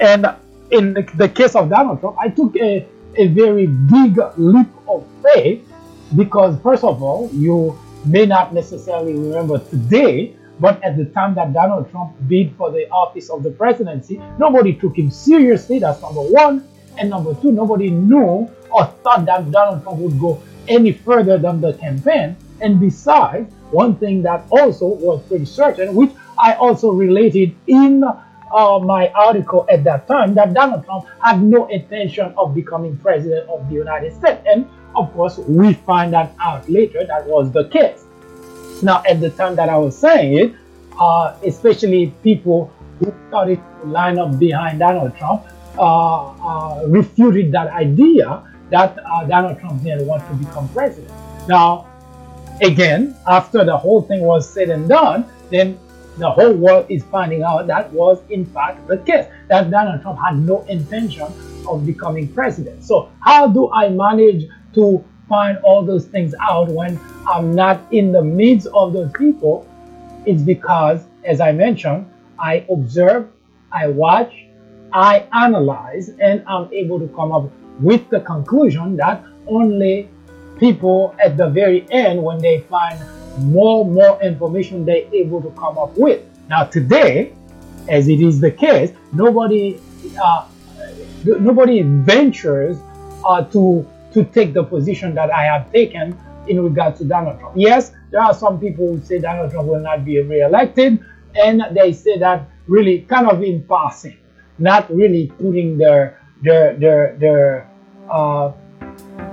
And 0.00 0.26
in 0.70 0.94
the, 0.94 1.28
case 1.28 1.54
of 1.54 1.70
Donald 1.70 2.00
Trump, 2.00 2.18
I 2.20 2.28
took 2.28 2.56
a, 2.56 2.86
a 3.16 3.26
very 3.28 3.66
big 3.66 4.18
leap 4.36 4.68
of 4.86 5.06
faith 5.22 5.66
because, 6.14 6.60
first 6.60 6.84
of 6.84 7.02
all, 7.02 7.30
you 7.32 7.78
may 8.04 8.26
not 8.26 8.54
necessarily 8.54 9.14
remember 9.14 9.58
today, 9.58 10.36
but 10.60 10.82
at 10.82 10.96
the 10.96 11.04
time 11.06 11.34
that 11.34 11.52
Donald 11.52 11.90
Trump 11.90 12.14
bid 12.26 12.54
for 12.56 12.70
the 12.70 12.88
office 12.90 13.30
of 13.30 13.42
the 13.42 13.50
presidency, 13.50 14.20
nobody 14.38 14.74
took 14.74 14.96
him 14.96 15.10
seriously. 15.10 15.78
That's 15.78 16.02
number 16.02 16.22
one. 16.22 16.66
And 16.98 17.10
number 17.10 17.34
two, 17.34 17.52
nobody 17.52 17.90
knew 17.90 18.50
or 18.70 18.86
thought 19.02 19.24
that 19.26 19.50
Donald 19.50 19.82
Trump 19.82 19.98
would 19.98 20.18
go 20.18 20.42
any 20.66 20.92
further 20.92 21.38
than 21.38 21.60
the 21.60 21.74
campaign. 21.74 22.36
And 22.60 22.80
besides, 22.80 23.52
one 23.70 23.96
thing 23.96 24.22
that 24.22 24.46
also 24.50 24.86
was 24.86 25.22
pretty 25.28 25.44
certain, 25.44 25.94
which 25.94 26.10
I 26.38 26.54
also 26.54 26.90
related 26.90 27.54
in 27.66 28.02
uh, 28.02 28.78
my 28.78 29.08
article 29.10 29.66
at 29.70 29.84
that 29.84 30.08
time, 30.08 30.34
that 30.34 30.54
Donald 30.54 30.84
Trump 30.84 31.06
had 31.22 31.42
no 31.42 31.66
intention 31.68 32.32
of 32.36 32.54
becoming 32.54 32.96
president 32.96 33.48
of 33.48 33.68
the 33.68 33.74
United 33.74 34.14
States. 34.14 34.42
And 34.46 34.68
of 34.96 35.12
course, 35.12 35.38
we 35.38 35.74
find 35.74 36.12
that 36.14 36.34
out 36.40 36.68
later 36.68 37.04
that 37.06 37.26
was 37.26 37.52
the 37.52 37.68
case. 37.68 38.07
Now, 38.82 39.02
at 39.08 39.20
the 39.20 39.30
time 39.30 39.56
that 39.56 39.68
I 39.68 39.76
was 39.76 39.96
saying 39.98 40.34
it, 40.38 40.54
uh, 41.00 41.36
especially 41.44 42.12
people 42.22 42.72
who 42.98 43.12
started 43.28 43.60
to 43.80 43.88
line 43.88 44.18
up 44.18 44.38
behind 44.38 44.78
Donald 44.78 45.16
Trump, 45.16 45.44
uh, 45.78 46.30
uh, 46.30 46.86
refuted 46.86 47.52
that 47.52 47.68
idea 47.68 48.42
that 48.70 48.98
uh, 48.98 49.24
Donald 49.24 49.58
Trump 49.60 49.82
didn't 49.82 50.06
want 50.06 50.26
to 50.28 50.34
become 50.34 50.68
president. 50.70 51.12
Now, 51.48 51.86
again, 52.60 53.16
after 53.26 53.64
the 53.64 53.76
whole 53.76 54.02
thing 54.02 54.22
was 54.22 54.48
said 54.48 54.70
and 54.70 54.88
done, 54.88 55.24
then 55.50 55.78
the 56.18 56.30
whole 56.30 56.52
world 56.52 56.86
is 56.88 57.04
finding 57.04 57.44
out 57.44 57.68
that 57.68 57.92
was 57.92 58.18
in 58.28 58.44
fact 58.44 58.86
the 58.88 58.98
case 58.98 59.26
that 59.46 59.70
Donald 59.70 60.02
Trump 60.02 60.18
had 60.18 60.36
no 60.36 60.62
intention 60.64 61.26
of 61.68 61.86
becoming 61.86 62.26
president. 62.28 62.82
So, 62.82 63.10
how 63.20 63.46
do 63.46 63.70
I 63.70 63.88
manage 63.88 64.46
to 64.74 65.04
find 65.28 65.58
all 65.58 65.84
those 65.84 66.06
things 66.06 66.34
out 66.40 66.68
when 66.68 66.98
I'm 67.28 67.54
not 67.54 67.80
in 67.92 68.12
the 68.12 68.22
midst 68.22 68.66
of 68.68 68.92
those 68.92 69.10
people? 69.12 69.66
It's 70.26 70.42
because, 70.42 71.04
as 71.24 71.40
I 71.40 71.52
mentioned, 71.52 72.10
I 72.38 72.66
observe, 72.70 73.28
I 73.72 73.88
watch, 73.88 74.32
I 74.92 75.26
analyze, 75.32 76.10
and 76.20 76.42
I'm 76.46 76.72
able 76.72 76.98
to 76.98 77.08
come 77.08 77.32
up 77.32 77.50
with 77.80 78.08
the 78.10 78.20
conclusion 78.20 78.96
that 78.96 79.24
only 79.46 80.08
people 80.58 81.14
at 81.22 81.36
the 81.36 81.48
very 81.48 81.86
end, 81.90 82.22
when 82.22 82.38
they 82.38 82.60
find 82.62 82.98
more 83.38 83.84
more 83.84 84.20
information, 84.22 84.84
they're 84.84 85.06
able 85.12 85.40
to 85.42 85.50
come 85.50 85.78
up 85.78 85.96
with. 85.96 86.22
Now 86.48 86.64
today, 86.64 87.32
as 87.88 88.08
it 88.08 88.20
is 88.20 88.40
the 88.40 88.50
case, 88.50 88.92
nobody 89.12 89.80
uh, 90.20 90.48
nobody 91.24 91.82
ventures 91.82 92.78
uh, 93.24 93.44
to 93.44 93.86
to 94.18 94.24
take 94.32 94.52
the 94.52 94.64
position 94.64 95.14
that 95.14 95.30
I 95.32 95.44
have 95.44 95.72
taken 95.72 96.18
in 96.48 96.62
regard 96.62 96.96
to 96.96 97.04
Donald 97.04 97.38
Trump. 97.38 97.54
Yes, 97.56 97.92
there 98.10 98.20
are 98.20 98.34
some 98.34 98.58
people 98.58 98.88
who 98.88 99.04
say 99.04 99.18
Donald 99.18 99.50
Trump 99.52 99.68
will 99.68 99.80
not 99.80 100.04
be 100.04 100.20
re-elected, 100.20 100.98
and 101.34 101.62
they 101.72 101.92
say 101.92 102.18
that 102.18 102.48
really 102.66 103.02
kind 103.02 103.28
of 103.28 103.42
in 103.42 103.62
passing, 103.64 104.18
not 104.58 104.90
really 104.90 105.32
putting 105.38 105.78
their 105.78 106.20
their 106.42 106.74
their 106.76 107.16
their 107.18 107.70
uh, 108.10 108.52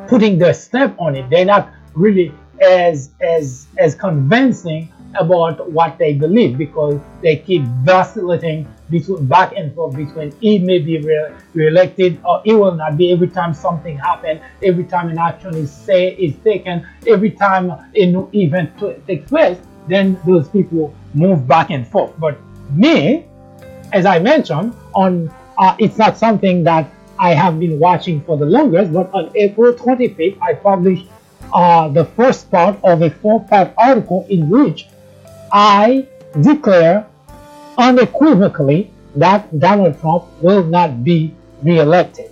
putting 0.07 0.37
their 0.37 0.53
stamp 0.53 0.99
on 0.99 1.15
it. 1.15 1.29
They're 1.29 1.45
not 1.45 1.71
really 1.93 2.31
as 2.61 3.11
as 3.21 3.67
as 3.77 3.95
convincing 3.95 4.91
about 5.19 5.71
what 5.71 5.97
they 5.97 6.13
believe 6.13 6.57
because 6.57 6.99
they 7.21 7.37
keep 7.37 7.63
vacillating 7.83 8.67
between 8.89 9.25
back 9.25 9.53
and 9.55 9.73
forth 9.73 9.95
between 9.95 10.31
he 10.39 10.59
may 10.59 10.79
be 10.79 10.99
re- 10.99 11.33
re-elected 11.53 12.19
or 12.23 12.41
he 12.43 12.53
will 12.53 12.75
not 12.75 12.97
be. 12.97 13.11
Every 13.11 13.27
time 13.27 13.53
something 13.53 13.97
happens 13.97 14.41
every 14.63 14.83
time 14.83 15.09
an 15.09 15.17
action 15.17 15.55
is 15.55 15.71
say 15.71 16.13
is 16.15 16.35
taken 16.43 16.87
every 17.07 17.31
time 17.31 17.71
a 17.71 18.05
new 18.05 18.29
event 18.33 18.77
t- 18.79 18.95
takes 19.07 19.29
place 19.29 19.57
then 19.87 20.19
those 20.25 20.47
people 20.49 20.93
move 21.13 21.47
back 21.47 21.69
and 21.71 21.87
forth. 21.87 22.13
But 22.19 22.37
me 22.71 23.25
as 23.93 24.05
i 24.05 24.17
mentioned 24.17 24.73
on 24.93 25.31
uh, 25.57 25.75
it's 25.79 25.97
not 25.97 26.17
something 26.17 26.63
that 26.63 26.91
I 27.17 27.33
have 27.33 27.59
been 27.59 27.79
watching 27.79 28.21
for 28.21 28.37
the 28.37 28.45
longest, 28.45 28.91
but 28.91 29.09
on 29.13 29.31
April 29.35 29.73
25th, 29.73 30.37
I 30.41 30.53
published 30.53 31.07
uh, 31.53 31.87
the 31.87 32.03
first 32.03 32.51
part 32.51 32.77
of 32.83 33.01
a 33.01 33.09
four 33.09 33.43
part 33.45 33.71
article 33.77 34.25
in 34.29 34.49
which 34.49 34.87
I 35.51 36.07
declare 36.41 37.07
unequivocally 37.77 38.91
that 39.15 39.59
Donald 39.59 39.99
Trump 40.01 40.25
will 40.41 40.63
not 40.63 41.03
be 41.03 41.33
reelected. 41.63 42.31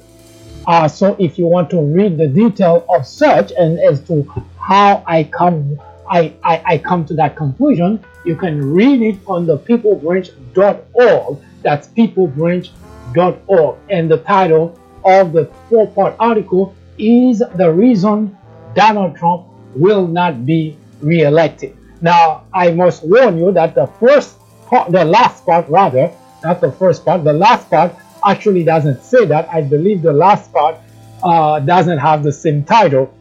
Uh, 0.68 0.88
so 0.88 1.16
if 1.20 1.38
you 1.38 1.46
want 1.46 1.70
to 1.70 1.82
read 1.82 2.18
the 2.18 2.28
detail 2.28 2.86
of 2.90 3.06
such 3.06 3.52
and 3.52 3.80
as 3.80 4.02
to 4.08 4.24
how 4.58 5.04
I 5.06 5.24
come 5.26 5.78
I, 6.10 6.34
I, 6.44 6.62
I 6.66 6.78
come 6.78 7.06
to 7.06 7.14
that 7.16 7.36
conclusion, 7.36 8.04
you 8.26 8.36
can 8.36 8.74
read 8.74 9.02
it 9.02 9.20
on 9.26 9.46
the 9.46 9.58
peoplebranch.org. 9.58 11.38
That's 11.62 11.88
peoplebranch.org. 11.88 13.78
And 13.90 14.12
the 14.12 14.18
title 14.18 14.80
of 15.06 15.34
the 15.34 15.50
four 15.70 15.88
part 15.88 16.16
article 16.20 16.76
is 16.98 17.42
The 17.56 17.72
Reason 17.72 18.38
Donald 18.76 19.16
Trump 19.16 19.46
Will 19.76 20.08
Not 20.08 20.46
Be 20.46 20.78
Reelected. 21.02 21.76
Now, 22.04 22.44
I 22.54 22.70
must 22.72 23.08
warn 23.08 23.38
you 23.38 23.54
that 23.54 23.76
the 23.76 23.88
first 23.88 24.38
part, 24.68 24.92
the 24.92 25.06
last 25.06 25.46
part 25.46 25.70
rather, 25.70 26.12
not 26.44 26.60
the 26.60 26.74
first 26.74 27.06
part, 27.06 27.24
the 27.24 27.32
last 27.32 27.70
part 27.70 27.96
actually 28.26 28.66
doesn't 28.66 29.02
say 29.02 29.24
that. 29.26 29.48
I 29.48 29.62
believe 29.62 30.02
the 30.02 30.12
last 30.12 30.52
part 30.52 30.76
uh, 31.24 31.62
doesn't 31.62 32.00
have 32.00 32.22
the 32.22 32.34
same 32.34 32.66
title. 32.66 33.14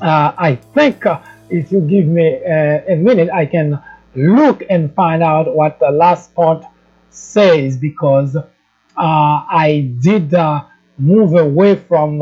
Uh, 0.00 0.32
I 0.38 0.54
think 0.72 1.04
uh, 1.04 1.20
if 1.50 1.70
you 1.70 1.82
give 1.82 2.06
me 2.06 2.26
a, 2.26 2.78
uh, 2.78 2.94
a, 2.94 2.96
minute, 2.96 3.28
I 3.28 3.44
can 3.44 3.78
look 4.14 4.62
and 4.70 4.90
find 4.94 5.22
out 5.22 5.54
what 5.54 5.78
the 5.78 5.90
last 5.90 6.34
part 6.34 6.64
says 7.10 7.76
because 7.76 8.36
uh, 8.36 8.42
I 8.96 9.92
did 10.00 10.32
uh, 10.32 10.64
move 10.96 11.34
away 11.34 11.76
from 11.76 12.20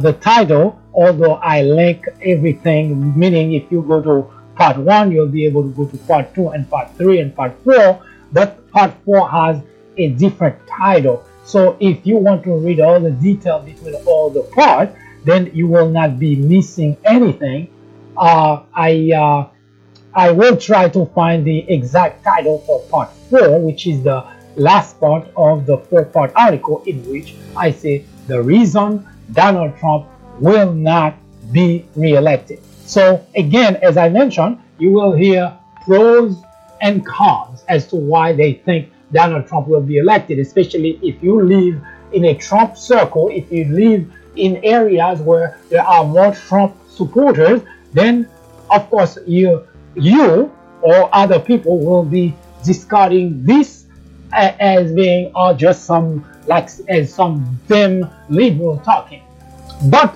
the 0.00 0.12
title, 0.14 0.80
although 0.92 1.34
I 1.34 1.62
link 1.62 2.08
everything, 2.22 3.16
meaning 3.16 3.52
if 3.52 3.70
you 3.70 3.82
go 3.82 4.02
to 4.02 4.35
part 4.56 4.76
one, 4.78 5.12
you'll 5.12 5.28
be 5.28 5.44
able 5.46 5.62
to 5.62 5.68
go 5.70 5.86
to 5.86 5.96
part 5.98 6.34
two 6.34 6.48
and 6.48 6.68
part 6.68 6.94
three 6.96 7.20
and 7.20 7.34
part 7.34 7.52
four, 7.62 8.02
but 8.32 8.68
part 8.70 8.92
four 9.04 9.28
has 9.28 9.60
a 9.96 10.08
different 10.08 10.56
title. 10.66 11.24
So 11.44 11.76
if 11.78 12.06
you 12.06 12.16
want 12.16 12.42
to 12.44 12.56
read 12.56 12.80
all 12.80 12.98
the 12.98 13.12
detail 13.12 13.60
between 13.60 13.94
all 14.06 14.30
the 14.30 14.42
parts, 14.42 14.96
then 15.24 15.50
you 15.54 15.66
will 15.68 15.88
not 15.88 16.18
be 16.18 16.36
missing 16.36 16.96
anything. 17.04 17.68
Uh, 18.16 18.62
I 18.74 19.12
uh, 19.12 19.48
I 20.14 20.30
will 20.30 20.56
try 20.56 20.88
to 20.88 21.06
find 21.14 21.46
the 21.46 21.58
exact 21.70 22.24
title 22.24 22.60
for 22.66 22.80
part 22.88 23.10
four, 23.28 23.60
which 23.60 23.86
is 23.86 24.02
the 24.02 24.24
last 24.56 24.98
part 24.98 25.28
of 25.36 25.66
the 25.66 25.76
four-part 25.76 26.32
article 26.34 26.82
in 26.86 27.04
which 27.10 27.34
I 27.54 27.70
say 27.70 28.06
the 28.26 28.42
reason 28.42 29.06
Donald 29.32 29.76
Trump 29.76 30.06
will 30.40 30.72
not 30.72 31.14
be 31.52 31.84
reelected. 31.94 32.60
So 32.86 33.26
again, 33.34 33.76
as 33.82 33.96
I 33.96 34.08
mentioned, 34.08 34.58
you 34.78 34.92
will 34.92 35.12
hear 35.12 35.52
pros 35.84 36.40
and 36.80 37.04
cons 37.04 37.64
as 37.68 37.88
to 37.88 37.96
why 37.96 38.32
they 38.32 38.54
think 38.54 38.90
Donald 39.12 39.48
Trump 39.48 39.66
will 39.66 39.80
be 39.80 39.98
elected, 39.98 40.38
especially 40.38 40.98
if 41.02 41.22
you 41.22 41.42
live 41.42 41.82
in 42.12 42.24
a 42.26 42.34
Trump 42.34 42.76
circle, 42.76 43.28
if 43.32 43.50
you 43.50 43.64
live 43.66 44.10
in 44.36 44.64
areas 44.64 45.20
where 45.20 45.58
there 45.68 45.82
are 45.82 46.04
more 46.04 46.32
Trump 46.34 46.76
supporters, 46.88 47.62
then 47.92 48.28
of 48.70 48.88
course 48.88 49.18
you 49.26 49.66
you 49.94 50.52
or 50.82 51.08
other 51.12 51.40
people 51.40 51.78
will 51.84 52.04
be 52.04 52.34
discarding 52.62 53.42
this 53.44 53.86
as 54.32 54.92
being 54.92 55.32
uh, 55.34 55.54
just 55.54 55.84
some 55.84 56.24
like 56.46 56.68
as 56.88 57.12
some 57.12 57.58
dim 57.66 58.08
liberal 58.28 58.78
talking. 58.78 59.22
But 59.90 60.14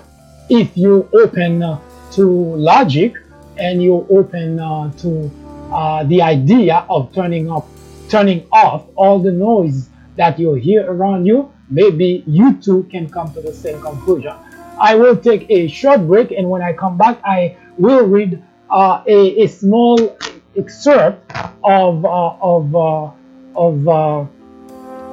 if 0.48 0.76
you 0.76 1.08
open 1.12 1.62
uh, 1.62 1.80
to 2.12 2.26
logic 2.56 3.14
and 3.58 3.82
you 3.82 4.06
open 4.10 4.58
uh, 4.58 4.90
to 4.98 5.30
uh, 5.72 6.04
the 6.04 6.22
idea 6.22 6.84
of 6.88 7.12
turning 7.14 7.50
off 7.50 7.66
turning 8.08 8.46
off 8.50 8.86
all 8.96 9.20
the 9.20 9.30
noise 9.30 9.88
that 10.16 10.38
you 10.38 10.54
hear 10.54 10.90
around 10.90 11.24
you, 11.24 11.50
maybe 11.70 12.24
you 12.26 12.56
too 12.56 12.82
can 12.90 13.08
come 13.08 13.32
to 13.32 13.40
the 13.40 13.54
same 13.54 13.80
conclusion. 13.80 14.34
I 14.80 14.96
will 14.96 15.16
take 15.16 15.46
a 15.48 15.68
short 15.68 16.06
break, 16.06 16.32
and 16.32 16.50
when 16.50 16.62
I 16.62 16.72
come 16.72 16.98
back, 16.98 17.20
I 17.24 17.56
will 17.78 18.04
read 18.06 18.42
uh, 18.68 19.02
a, 19.06 19.44
a, 19.44 19.46
small 19.46 20.16
excerpt 20.56 21.32
of 21.62 22.04
uh, 22.04 22.34
of 22.40 22.74
uh, 22.74 23.10
of 23.54 23.88
uh, 23.88 24.24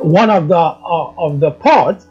one 0.02 0.30
of 0.30 0.48
the 0.48 0.56
of 0.58 1.40
the 1.40 1.52
parts 1.52 2.08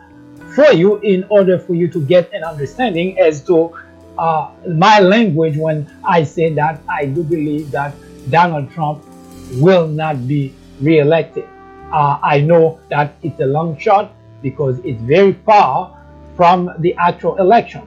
for 0.55 0.73
you 0.73 0.99
in 0.99 1.25
order 1.31 1.59
for 1.59 1.75
you 1.75 1.89
to 1.89 2.01
get 2.05 2.33
an 2.33 2.45
understanding 2.45 3.19
as 3.19 3.43
to 3.45 3.75
uh, 4.19 4.51
my 4.69 5.01
language 5.01 5.57
when 5.57 5.91
I 6.05 6.25
say 6.25 6.53
that 6.55 6.81
I 6.89 7.07
do 7.07 7.23
believe 7.23 7.71
that 7.71 7.95
Donald 8.31 8.71
Trump 8.71 9.05
will 9.55 9.87
not 9.87 10.27
be 10.27 10.55
re-elected. 10.81 11.45
Uh, 11.93 12.19
I 12.23 12.41
know 12.41 12.81
that 12.91 13.15
it's 13.23 13.41
a 13.41 13.47
long 13.47 13.79
shot 13.79 14.13
because 14.43 14.79
it's 14.85 15.01
very 15.03 15.33
far 15.33 15.97
from 16.37 16.71
the 16.79 16.95
actual 16.99 17.37
election. 17.37 17.83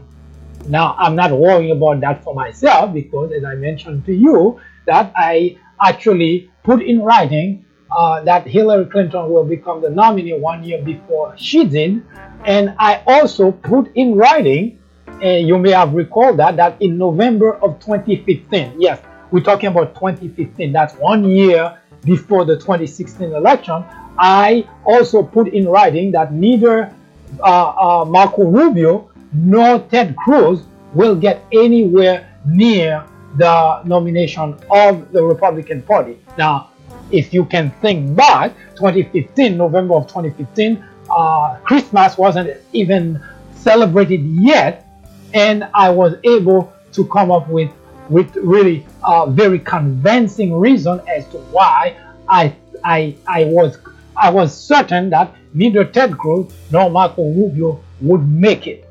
Now, 0.68 0.96
I'm 0.98 1.15
not 1.15 1.32
worrying 1.32 1.72
about 1.72 2.02
that 2.02 2.24
for 2.24 2.34
myself 2.34 2.94
because, 2.94 3.32
as 3.32 3.44
I 3.44 3.56
mentioned 3.56 4.06
to 4.06 4.13
you, 4.13 4.60
that 4.86 5.12
I 5.15 5.58
actually 5.82 6.52
put 6.63 6.82
in 6.82 7.02
writing 7.02 7.65
uh, 7.92 8.22
that 8.24 8.46
Hillary 8.48 8.86
Clinton 8.86 9.30
will 9.32 9.44
become 9.44 9.82
the 9.82 9.89
nominee 9.89 10.34
one 10.34 10.63
year 10.63 10.82
before 10.82 11.36
she 11.38 11.65
did. 11.65 12.04
And 12.46 12.76
I 12.78 13.04
also 13.08 13.52
put 13.52 13.92
in 13.96 14.15
writing, 14.15 14.79
you 15.21 15.58
may 15.58 15.71
have 15.71 15.93
recalled 15.93 16.38
that, 16.38 16.55
that 16.58 16.82
in 16.82 16.97
November 16.97 17.55
of 17.55 17.79
2015, 17.79 18.75
yes, 18.79 19.01
we're 19.32 19.43
talking 19.43 19.67
about 19.67 19.95
2015, 19.95 20.71
that's 20.71 20.93
one 20.95 21.23
year 21.23 21.77
before 22.03 22.45
the 22.45 22.55
2016 22.55 23.34
election, 23.34 23.84
I 24.17 24.67
also 24.86 25.23
put 25.23 25.49
in 25.49 25.67
writing 25.67 26.12
that 26.12 26.34
neither 26.34 26.93
uh, 27.41 28.01
uh, 28.01 28.05
Marco 28.05 28.45
Rubio 28.45 29.10
nor 29.34 29.79
Ted 29.79 30.15
Cruz 30.17 30.62
will 30.93 31.15
get 31.15 31.45
anywhere 31.51 32.27
near 32.45 33.05
the 33.38 33.84
nomination 33.84 34.58
of 34.71 35.12
the 35.12 35.23
Republican 35.23 35.82
Party. 35.84 36.17
Now, 36.38 36.71
if 37.12 37.34
you 37.34 37.45
can 37.45 37.71
think 37.82 38.15
back, 38.15 38.55
2015, 38.75 39.55
November 39.55 39.95
of 39.95 40.08
2015, 40.08 40.84
uh, 41.10 41.58
Christmas 41.63 42.17
wasn't 42.17 42.58
even 42.73 43.21
celebrated 43.55 44.21
yet, 44.21 44.88
and 45.34 45.68
I 45.74 45.89
was 45.89 46.15
able 46.24 46.74
to 46.94 47.06
come 47.06 47.32
up 47.32 47.48
with 47.50 47.72
with 48.10 48.36
really 48.38 48.86
a 49.04 49.30
very 49.30 49.60
convincing 49.60 50.54
reason 50.60 51.00
as 51.08 51.28
to 51.28 51.38
why 51.52 51.96
I 52.28 52.56
I 52.84 53.15
I 53.28 53.46
was 53.46 53.78
I 54.18 54.30
was 54.30 54.56
certain 54.56 55.10
that 55.12 55.34
neither 55.54 55.86
Ted 55.86 56.18
Cruz 56.18 56.52
nor 56.72 56.89
Marco 56.89 57.24
Rubio 57.24 57.82
would 58.02 58.28
make 58.28 58.68
it. 58.68 58.88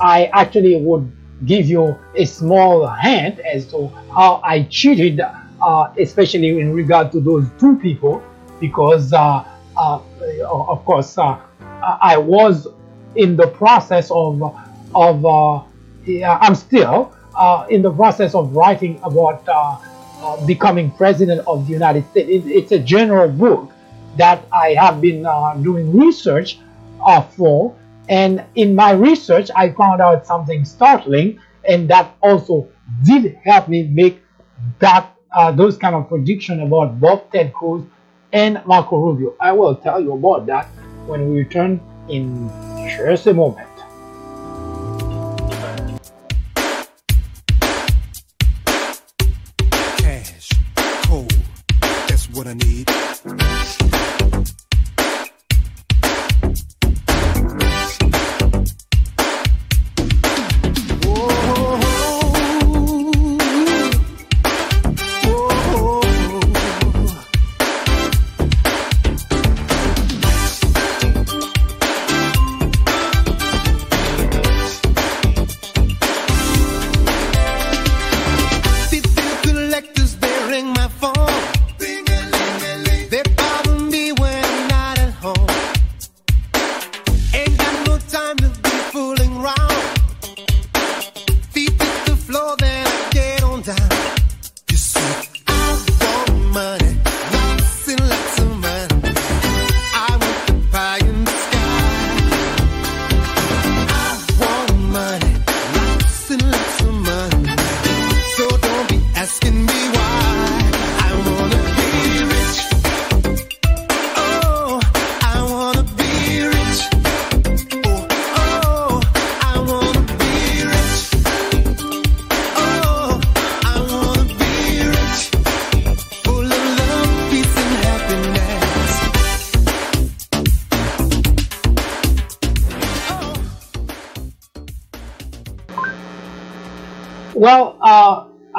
I 0.00 0.26
actually 0.26 0.76
would 0.76 1.10
give 1.46 1.66
you 1.66 1.96
a 2.14 2.24
small 2.24 2.86
hint 2.86 3.38
as 3.40 3.66
to 3.66 3.88
how 4.14 4.40
I 4.44 4.64
cheated, 4.64 5.20
uh, 5.20 5.92
especially 5.98 6.58
in 6.60 6.72
regard 6.74 7.12
to 7.12 7.20
those 7.20 7.46
two 7.58 7.76
people, 7.76 8.22
because 8.60 9.12
uh, 9.12 9.44
uh, 9.76 10.00
of 10.42 10.84
course 10.84 11.16
uh, 11.16 11.38
I 12.02 12.16
was 12.18 12.66
in 13.16 13.36
the 13.36 13.46
process 13.46 14.10
of 14.10 14.42
of 14.94 15.24
uh, 15.24 15.62
I'm 16.24 16.54
still 16.54 17.14
uh, 17.36 17.66
in 17.70 17.82
the 17.82 17.92
process 17.92 18.34
of 18.34 18.54
writing 18.54 19.00
about 19.02 19.44
uh, 19.48 20.46
becoming 20.46 20.90
president 20.90 21.46
of 21.46 21.66
the 21.66 21.72
United 21.72 22.08
States. 22.10 22.28
It, 22.28 22.50
it's 22.50 22.72
a 22.72 22.78
general 22.78 23.28
book 23.28 23.70
that 24.16 24.44
I 24.52 24.74
have 24.74 25.00
been 25.00 25.22
doing 25.62 25.96
research 25.96 26.58
for, 27.36 27.74
and 28.08 28.44
in 28.56 28.74
my 28.74 28.90
research, 28.90 29.50
I 29.54 29.70
found 29.70 30.00
out 30.00 30.26
something 30.26 30.64
startling, 30.64 31.40
and 31.64 31.88
that 31.88 32.16
also 32.20 32.68
did 33.04 33.38
help 33.44 33.68
me 33.68 33.84
make 33.84 34.20
that 34.80 35.14
uh, 35.32 35.52
those 35.52 35.76
kind 35.76 35.94
of 35.94 36.08
prediction 36.08 36.60
about 36.60 36.98
both 37.00 37.30
Ted 37.30 37.52
Cruz 37.52 37.84
and 38.32 38.60
Marco 38.66 38.98
Rubio. 38.98 39.34
I 39.40 39.52
will 39.52 39.76
tell 39.76 40.00
you 40.00 40.12
about 40.12 40.46
that 40.46 40.66
when 41.06 41.30
we 41.30 41.38
return 41.38 41.80
in 42.08 42.50
just 42.96 43.26
a 43.26 43.34
moment. 43.34 43.69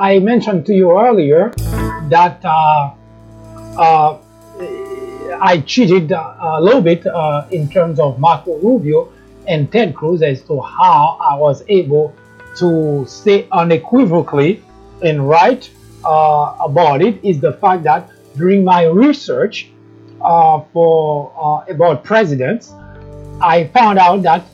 I 0.02 0.18
mentioned 0.18 0.66
to 0.66 0.74
you 0.74 1.00
earlier 1.00 1.54
that 2.10 2.44
uh, 2.44 2.92
uh, 3.78 4.18
I 5.40 5.64
cheated 5.64 6.12
uh, 6.12 6.34
a 6.42 6.60
little 6.60 6.82
bit 6.82 7.06
uh, 7.06 7.46
in 7.52 7.70
terms 7.70 8.00
of 8.00 8.20
Marco 8.20 8.58
Rubio 8.58 9.14
and 9.48 9.72
Ted 9.72 9.96
Cruz 9.96 10.24
as 10.24 10.42
to 10.46 10.60
how 10.60 11.20
I 11.22 11.36
was 11.36 11.64
able 11.68 12.16
to 12.56 13.06
say 13.08 13.48
unequivocally 13.52 14.64
and 15.04 15.30
right 15.30 15.70
uh, 16.04 16.56
about 16.60 17.04
it 17.04 17.24
is 17.24 17.40
the 17.40 17.54
fact 17.54 17.84
that 17.84 18.10
during 18.36 18.64
my 18.64 18.86
research 18.86 19.70
uh, 20.20 20.62
for 20.74 21.64
about 21.70 22.04
presidents, 22.04 22.74
I 23.40 23.66
found 23.68 24.00
out 24.00 24.24
that 24.24 24.46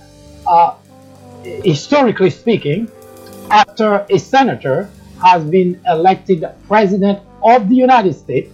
historically 1.64 2.32
speaking, 2.32 2.92
after 3.50 4.06
a 4.10 4.20
senator 4.20 4.92
has 5.24 5.44
been 5.44 5.80
elected 5.88 6.46
president 6.68 7.20
of 7.44 7.70
the 7.70 7.76
United 7.76 8.14
States, 8.14 8.54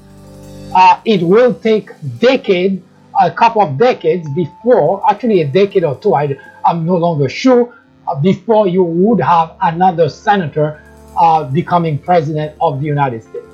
uh, 0.76 1.00
it 1.06 1.22
will 1.22 1.54
take 1.54 1.92
decade, 2.20 2.82
a 3.22 3.30
couple 3.32 3.62
of 3.62 3.78
decades 3.78 4.28
before, 4.36 5.04
actually 5.10 5.42
a 5.42 5.48
decade 5.48 5.84
or 5.84 5.96
two, 6.00 6.16
I, 6.16 6.38
I'm 6.66 6.86
no 6.86 6.98
longer 6.98 7.30
sure, 7.30 7.78
uh, 8.08 8.16
before 8.16 8.68
you 8.68 8.84
would 8.84 9.22
have 9.22 9.56
another 9.62 10.10
senator 10.10 10.82
uh, 11.18 11.44
becoming 11.46 11.98
president 12.00 12.56
of 12.60 12.80
the 12.80 12.88
United 12.88 13.24
States. 13.24 13.46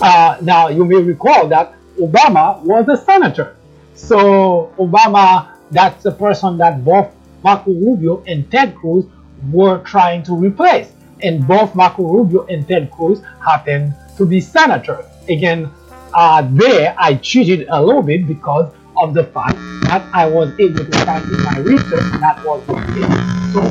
Uh, 0.00 0.36
now, 0.42 0.68
you 0.68 0.84
may 0.84 0.96
recall 1.02 1.48
that 1.48 1.74
Obama 1.98 2.60
was 2.62 2.88
a 2.88 3.02
senator. 3.02 3.56
So, 3.94 4.72
Obama, 4.78 5.52
that's 5.70 6.02
the 6.02 6.12
person 6.12 6.58
that 6.58 6.84
both 6.84 7.14
Marco 7.42 7.72
Rubio 7.72 8.22
and 8.26 8.50
Ted 8.50 8.74
Cruz 8.76 9.04
were 9.50 9.78
trying 9.84 10.22
to 10.24 10.34
replace. 10.34 10.92
And 11.22 11.46
both 11.46 11.74
Marco 11.74 12.02
Rubio 12.02 12.46
and 12.46 12.66
Ted 12.66 12.90
Cruz 12.90 13.22
happen 13.44 13.94
to 14.16 14.26
be 14.26 14.40
senators. 14.40 15.04
Again, 15.28 15.70
uh, 16.14 16.46
there 16.50 16.94
I 16.98 17.14
cheated 17.14 17.66
a 17.70 17.82
little 17.82 18.02
bit 18.02 18.26
because 18.26 18.72
of 18.96 19.14
the 19.14 19.24
fact 19.24 19.56
that 19.88 20.02
I 20.12 20.26
was 20.26 20.52
able 20.58 20.84
to 20.84 20.90
in 20.90 21.44
my 21.44 21.58
research 21.58 22.04
that 22.20 22.42
was 22.44 22.62
case. 22.66 23.52
So 23.52 23.62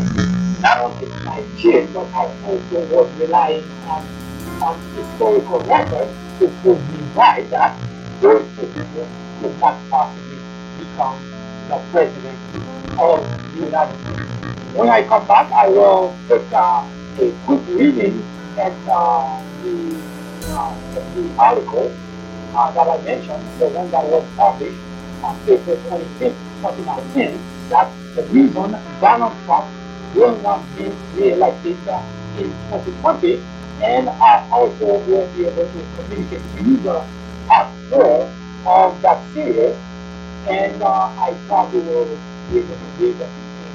not 0.62 0.80
only 0.80 1.06
did 1.06 1.28
I 1.28 1.44
cheat, 1.58 1.94
but 1.94 2.08
I 2.14 2.26
also 2.46 2.96
was 2.96 3.20
relying 3.20 3.64
on, 3.88 4.06
on 4.62 4.80
historical 4.96 5.60
records 5.62 6.12
to 6.40 6.48
prove 6.62 6.80
me 6.92 7.00
right 7.16 7.50
that 7.50 7.78
those 8.22 8.48
people 8.56 9.08
could 9.42 9.60
not 9.60 9.78
possibly 9.90 10.38
become 10.80 11.18
the 11.70 11.82
president 11.92 12.38
of 13.00 13.54
the 13.54 13.66
United 13.66 13.98
States. 14.02 14.76
When 14.76 14.90
I 14.90 15.04
come 15.04 15.28
back, 15.28 15.52
I 15.52 15.68
will 15.70 16.16
take 16.28 16.52
uh, 16.52 16.88
a 17.20 17.32
quick 17.46 17.62
reading 17.68 18.24
at 18.58 18.72
uh, 18.88 19.42
the, 19.64 20.00
uh, 20.48 20.76
the 21.16 21.36
article 21.38 21.92
uh, 22.56 22.72
that 22.72 22.88
I 22.88 23.02
mentioned, 23.04 23.44
the 23.60 23.68
one 23.70 23.92
that 23.92 24.06
was 24.06 24.26
published 24.36 24.80
on 25.24 25.36
April 25.48 25.78
25th, 25.78 26.36
2019, 26.62 27.40
that 27.70 27.92
the 28.16 28.24
reason 28.24 28.78
Donald 29.00 29.34
Trump 29.46 29.68
will 30.16 30.38
not 30.42 30.64
be 30.78 30.92
re-elected 31.16 31.78
uh, 31.88 32.02
in 32.38 32.50
2020, 32.72 33.42
and 33.82 34.10
I 34.10 34.48
also 34.52 35.00
will 35.06 35.28
be 35.36 35.46
able 35.46 35.66
to 35.66 35.86
communicate 35.98 36.42
to 36.56 36.64
you 36.64 36.78
the 36.78 37.06
after 37.50 38.30
of 38.66 39.02
that 39.02 39.20
series, 39.34 39.76
and 40.48 40.82
uh, 40.82 41.12
I 41.18 41.36
probably 41.48 41.82
will 41.82 42.06
be 42.52 42.60
able 42.60 42.76
to 42.76 42.90
give 43.00 43.20
a 43.22 43.30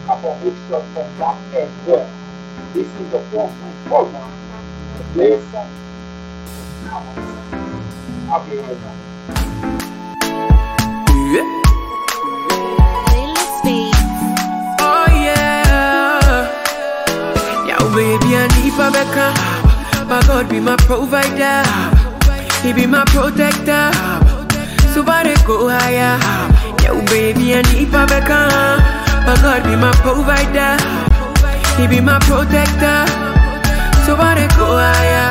couple 0.06 0.32
of 0.32 0.44
weeks 0.44 0.58
from 0.68 0.82
that 0.94 1.36
as 1.54 1.68
well. 1.86 2.10
This 2.72 2.86
is 2.86 3.10
the 3.10 3.20
fourth 3.30 3.52
program. 3.84 4.30
Comments. 5.16 5.54
I'll 8.28 8.50
be 8.50 8.56
right 8.56 8.80
back. 8.82 8.96
Oh 17.78 17.94
baby, 17.94 18.36
I 18.36 18.46
need 18.56 18.74
Rebecca. 18.74 19.32
My 20.06 20.20
God 20.26 20.48
be 20.48 20.60
my 20.60 20.76
provider. 20.76 21.62
He 22.62 22.72
be 22.72 22.86
my 22.86 23.04
protector. 23.06 23.90
So 24.92 25.04
I 25.06 25.34
go 25.46 25.68
higher. 25.68 26.18
Oh, 26.88 27.04
baby, 27.06 27.54
I 27.54 27.62
need 27.72 27.88
Rebecca. 27.92 28.48
My 29.26 29.36
God 29.42 29.62
be 29.64 29.76
my 29.76 29.92
provider. 30.02 31.05
He 31.78 31.86
be 31.86 32.00
my 32.00 32.18
protector. 32.20 33.00
So 34.06 34.14
I 34.16 34.46
go 34.56 34.66
higher. 34.80 35.30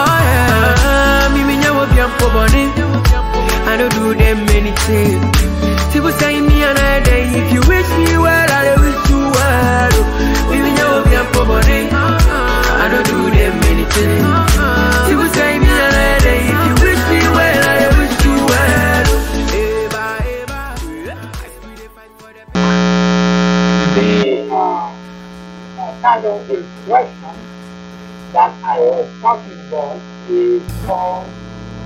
Oh 0.00 0.18
yeah. 0.28 1.34
Me 1.34 1.40
me 1.48 1.54
nyawo 1.62 1.84
bi 1.90 1.98
ampo 2.04 2.26
boni. 2.34 2.64
I 3.70 3.76
don't 3.78 3.92
do 3.94 4.14
them 4.14 4.38
anything. 4.58 5.18
People 5.92 6.12
say 6.20 6.40
me 6.40 6.62
another 6.62 7.00
day. 7.04 7.24
If 7.40 7.52
you 7.54 7.60
About 29.24 29.40
is 30.28 30.62
called 30.84 31.26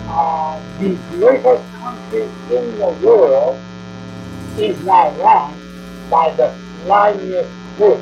uh, 0.09 0.61
the 0.81 0.99
greatest 1.13 1.73
country 1.75 2.23
in 2.51 2.79
the 2.79 2.89
world 3.01 3.57
is 4.57 4.85
now 4.85 5.11
run 5.23 5.55
by 6.11 6.31
the 6.35 6.53
slimiest 6.83 7.49
group. 7.77 8.01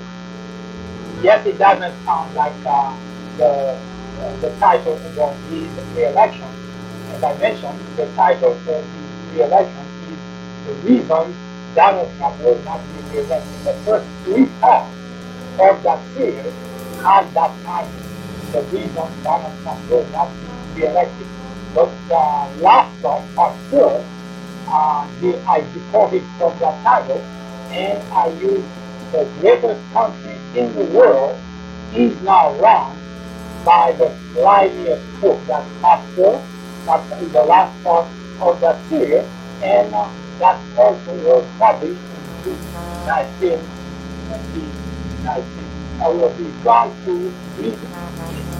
Yes, 1.20 1.44
it 1.44 1.58
doesn't 1.58 2.04
sound 2.06 2.34
like 2.34 2.54
uh, 2.64 2.96
the 3.36 3.78
uh, 4.20 4.36
the 4.40 4.56
title 4.58 4.96
about 5.12 5.34
his 5.50 5.68
re-election. 5.94 6.48
As 7.12 7.22
I 7.22 7.36
mentioned, 7.36 7.78
the 7.96 8.06
title 8.16 8.54
for 8.64 8.80
the 8.80 8.84
re-election 9.34 9.86
is 10.08 10.18
the 10.66 10.72
reason 10.88 11.36
Donald 11.74 12.08
Trump 12.16 12.40
will 12.42 12.58
not 12.64 12.80
be 12.80 13.18
re-elected. 13.18 13.64
The 13.64 13.74
first 13.84 14.06
three 14.24 14.46
parts 14.62 14.88
of 15.60 15.82
that 15.82 16.00
series 16.14 16.54
had 17.02 17.34
that 17.34 17.52
title. 17.64 18.05
The 18.52 18.62
reason 18.72 19.22
Donald 19.22 19.52
Trump 19.62 19.90
will 19.90 20.06
not 20.08 20.30
be 20.74 20.82
re-elected. 20.82 21.26
But 21.74 21.90
the 22.08 22.62
last 22.62 23.02
part, 23.02 23.22
part 23.34 23.54
four, 23.70 24.04
uh, 24.68 25.06
the, 25.20 25.38
I 25.46 25.60
departed 25.72 26.22
from 26.38 26.58
that 26.58 26.82
title 26.82 27.20
and 27.70 28.02
I 28.12 28.28
used 28.40 28.66
the 29.12 29.28
greatest 29.40 29.80
country 29.92 30.34
in 30.54 30.74
the 30.74 30.84
world 30.86 31.38
is 31.94 32.20
now 32.22 32.52
run 32.58 32.96
by 33.64 33.92
the 33.92 34.08
slimiest 34.32 35.20
book. 35.20 35.38
That's 35.46 35.68
part. 35.82 36.00
That's 36.86 37.08
the 37.32 37.44
last 37.44 37.84
part 37.84 38.06
of 38.40 38.60
that 38.60 38.80
series. 38.88 39.24
And 39.62 39.94
uh, 39.94 40.08
that 40.38 40.60
also 40.78 41.14
was 41.24 41.44
published 41.58 42.00
in 42.46 42.56
1919. 43.06 45.65
I 46.00 46.08
will 46.08 46.30
be 46.36 46.44
glad 46.62 46.92
to 47.06 47.32
read 47.58 47.78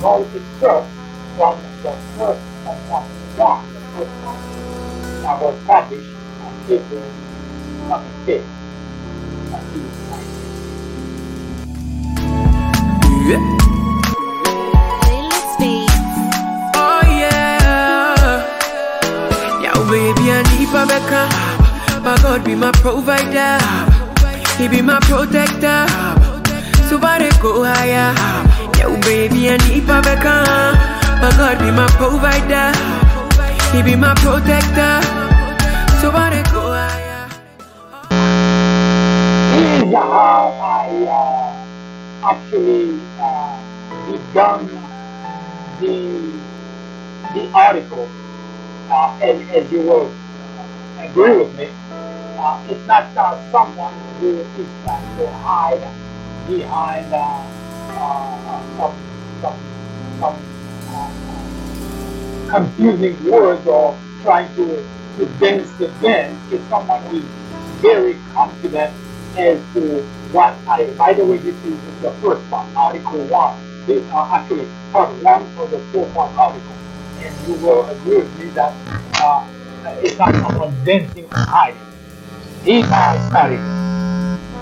all 0.02 0.22
itself 0.24 0.88
from 1.36 1.58
the 1.82 1.92
first 2.16 2.40
and 2.66 2.90
one. 2.90 3.08
The 3.36 3.42
one 3.44 3.66
that 5.22 5.42
was 5.42 5.56
published 5.66 6.08
on 6.42 6.54
April 6.70 7.02
25th. 7.88 8.46
Yeah. 13.28 13.58
Oh 16.74 17.02
yeah. 17.04 18.62
Yeah, 19.62 19.74
baby, 19.90 20.30
I 20.32 20.42
need 20.50 20.68
Rebecca. 20.68 21.28
My 22.02 22.16
God 22.22 22.44
be 22.44 22.54
my 22.54 22.72
provider. 22.72 23.58
He 24.56 24.68
be 24.68 24.80
my 24.82 25.00
protector. 25.00 25.86
So 26.88 26.98
what 26.98 27.20
I 27.20 27.30
go 27.42 27.64
higher. 27.64 28.14
Oh, 28.86 28.94
baby, 29.00 29.50
I 29.50 29.56
need 29.66 29.82
Rebecca. 29.82 30.46
My 31.18 31.34
God 31.34 31.58
be 31.58 31.74
my 31.74 31.88
provider. 31.98 32.70
He 33.74 33.82
be 33.82 33.96
my 33.96 34.14
protector. 34.14 35.02
So 35.98 36.14
what 36.14 36.32
I 36.32 36.42
go 36.54 36.62
higher. 36.70 37.26
How 39.90 40.54
I 40.62 40.94
uh, 41.10 42.30
actually 42.30 43.00
uh, 43.18 43.58
the 45.80 46.32
the 47.34 47.50
article, 47.52 48.08
uh, 48.90 49.18
and 49.24 49.42
as 49.50 49.72
you 49.72 49.80
will 49.80 50.12
agree 51.00 51.36
with 51.36 51.52
me, 51.58 51.66
uh, 52.38 52.62
it's 52.70 52.86
not 52.86 53.10
uh, 53.16 53.34
someone 53.50 53.94
who 54.20 54.38
is 54.38 54.68
trying 54.84 55.32
hide 55.42 56.05
behind 56.46 57.12
uh, 57.12 57.42
uh, 57.90 58.76
some 58.76 58.94
some 59.40 59.58
some 60.20 60.36
uh, 60.90 61.10
confusing 62.50 63.30
words 63.30 63.66
or 63.66 63.96
trying 64.22 64.48
to, 64.56 64.86
to 65.18 65.26
dance 65.38 65.70
the 65.78 65.88
dance 66.00 66.52
is 66.52 66.60
someone 66.68 67.02
who 67.04 67.18
is 67.18 67.24
very 67.80 68.16
confident 68.32 68.92
as 69.36 69.60
to 69.74 70.02
what 70.32 70.54
I, 70.66 70.90
by 70.98 71.12
the 71.12 71.24
way, 71.24 71.36
this 71.38 71.54
is 71.64 71.78
the 72.00 72.10
first 72.22 72.48
part, 72.50 72.66
Article 72.74 73.24
1. 73.26 73.86
This, 73.86 74.04
uh, 74.10 74.28
actually, 74.32 74.66
part 74.92 75.10
1 75.22 75.42
of 75.58 75.70
the 75.70 75.78
four-part 75.92 76.32
article. 76.36 76.72
And 77.20 77.48
you 77.48 77.54
will 77.64 77.86
agree 77.86 78.18
with 78.18 78.38
me 78.38 78.46
that 78.50 78.74
uh, 79.20 79.46
it's 80.02 80.18
not 80.18 80.32
dancing 80.84 81.24
or 81.24 81.30
hiding. 81.34 81.80
How 82.84 83.14
I 83.14 83.28
started. 83.28 83.95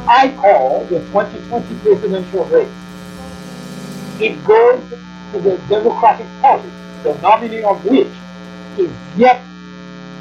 I 0.07 0.29
call 0.37 0.85
the 0.85 0.99
2020 1.01 1.75
presidential 1.81 2.45
race. 2.47 2.69
It 4.21 4.45
goes 4.45 4.83
to 5.33 5.41
the 5.41 5.57
Democratic 5.69 6.27
Party, 6.43 6.69
the 7.03 7.19
nominee 7.23 7.63
of 7.63 7.83
which 7.87 8.13
is 8.79 8.93
yet 9.17 9.41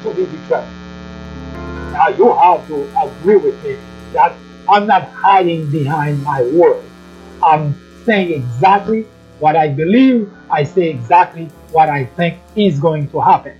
to 0.02 0.14
be 0.14 0.24
determined. 0.24 0.72
Now 1.92 2.08
you 2.08 2.34
have 2.34 2.66
to 2.68 2.88
agree 2.98 3.36
with 3.36 3.62
me 3.62 3.76
that 4.14 4.34
I'm 4.68 4.86
not 4.86 5.02
hiding 5.10 5.70
behind 5.70 6.22
my 6.22 6.42
words. 6.42 6.88
I'm 7.42 7.74
saying 8.06 8.32
exactly 8.32 9.06
what 9.38 9.54
I 9.54 9.68
believe. 9.68 10.32
I 10.50 10.64
say 10.64 10.88
exactly 10.88 11.46
what 11.72 11.90
I 11.90 12.06
think 12.06 12.38
is 12.56 12.80
going 12.80 13.10
to 13.10 13.20
happen. 13.20 13.58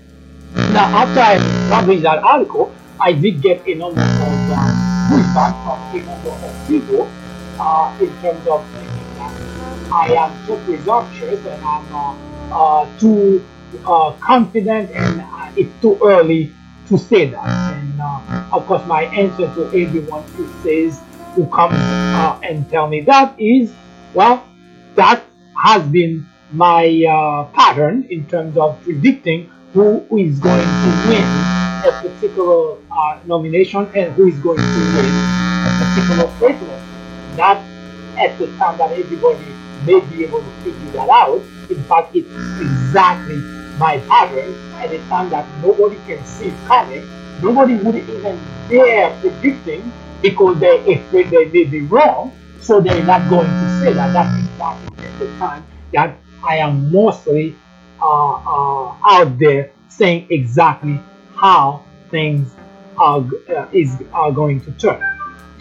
Now, 0.54 0.86
after 1.04 1.20
I 1.20 1.38
published 1.68 2.02
that 2.04 2.22
article, 2.24 2.72
I 2.98 3.12
did 3.12 3.42
get 3.42 3.66
a 3.66 3.74
number 3.74 4.00
of 4.00 4.50
uh, 4.50 4.93
uh, 5.14 5.22
feedback 5.22 5.54
from 5.64 6.00
a 6.00 6.04
number 6.04 6.30
of 6.30 6.68
people 6.68 7.10
uh, 7.58 7.96
in 8.00 8.08
terms 8.20 8.46
of 8.46 8.66
thinking 8.72 9.14
that 9.16 9.92
I 9.92 10.14
am 10.14 10.46
too 10.46 10.56
presumptuous 10.64 11.44
and 11.46 11.64
I'm 11.64 11.94
uh, 11.94 12.16
uh, 12.52 12.98
too 12.98 13.44
uh, 13.86 14.12
confident 14.20 14.90
and 14.90 15.20
uh, 15.20 15.50
it's 15.56 15.72
too 15.80 15.98
early 16.02 16.52
to 16.88 16.98
say 16.98 17.26
that. 17.26 17.46
And 17.46 18.00
uh, 18.00 18.48
of 18.52 18.66
course, 18.66 18.84
my 18.86 19.04
answer 19.04 19.52
to 19.54 19.66
everyone 19.66 20.24
who 20.36 20.48
says, 20.62 21.00
who 21.34 21.46
comes 21.46 21.74
uh, 21.74 22.38
and 22.42 22.68
tell 22.70 22.88
me 22.88 23.00
that 23.02 23.38
is, 23.38 23.72
well, 24.12 24.46
that 24.94 25.24
has 25.64 25.82
been 25.88 26.26
my 26.52 27.04
uh, 27.08 27.44
pattern 27.52 28.06
in 28.10 28.26
terms 28.26 28.56
of 28.56 28.80
predicting 28.82 29.50
who 29.72 30.04
is 30.16 30.38
going 30.38 30.60
to 30.60 31.04
win 31.08 31.63
a 31.84 31.92
particular 31.92 32.78
uh, 32.90 33.20
nomination 33.24 33.90
and 33.94 34.14
who 34.14 34.26
is 34.26 34.38
going 34.40 34.68
to 34.70 34.80
win 34.80 35.32
a 35.62 35.70
particular 35.70 36.28
presidency. 36.28 36.98
Not 37.26 37.70
at 38.16 38.38
the 38.38 38.52
time 38.52 38.78
that 38.78 38.92
everybody 38.92 39.60
may 39.74 40.00
be 40.00 40.24
able 40.24 40.44
to 40.44 40.52
figure 40.62 40.90
that 40.92 41.08
out. 41.10 41.50
In 41.68 41.84
fact, 41.84 42.14
it's 42.14 42.30
exactly 42.58 43.48
my 43.74 43.98
pattern 44.08 44.60
at 44.82 44.92
a 44.92 45.04
time 45.04 45.30
that 45.30 45.56
nobody 45.56 46.00
can 46.00 46.24
see 46.24 46.60
coming. 46.64 47.10
Nobody 47.36 47.76
would 47.76 47.96
even 47.96 48.54
dare 48.68 49.10
predicting 49.20 49.98
because 50.20 50.60
they're 50.60 50.82
afraid 50.86 51.30
they 51.30 51.46
may 51.46 51.64
be 51.64 51.82
wrong. 51.82 52.38
So 52.58 52.80
they're 52.80 53.04
not 53.04 53.28
going 53.28 53.56
to 53.58 53.68
say 53.68 53.94
that. 53.94 54.12
That's 54.12 54.36
exactly 54.38 54.88
at 55.04 55.18
the 55.18 55.28
time 55.38 55.66
that 55.92 56.22
I 56.46 56.58
am 56.58 56.90
mostly 56.90 57.62
uh, 58.00 58.34
uh, 58.34 58.96
out 59.04 59.38
there 59.38 59.72
saying 59.88 60.26
exactly 60.30 61.08
how 61.36 61.84
things 62.10 62.54
are, 62.96 63.24
uh, 63.48 63.66
is, 63.72 63.96
are 64.12 64.32
going 64.32 64.60
to 64.62 64.72
turn. 64.72 65.02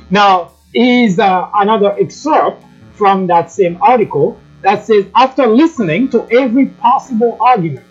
Now, 0.10 0.52
is 0.74 1.20
uh, 1.20 1.50
another 1.54 1.96
excerpt 2.00 2.64
from 2.94 3.28
that 3.28 3.52
same 3.52 3.78
article 3.82 4.40
that 4.62 4.86
says 4.86 5.06
after 5.16 5.48
listening 5.48 6.10
to 6.10 6.28
every 6.32 6.68
possible 6.68 7.38
argument 7.40 7.86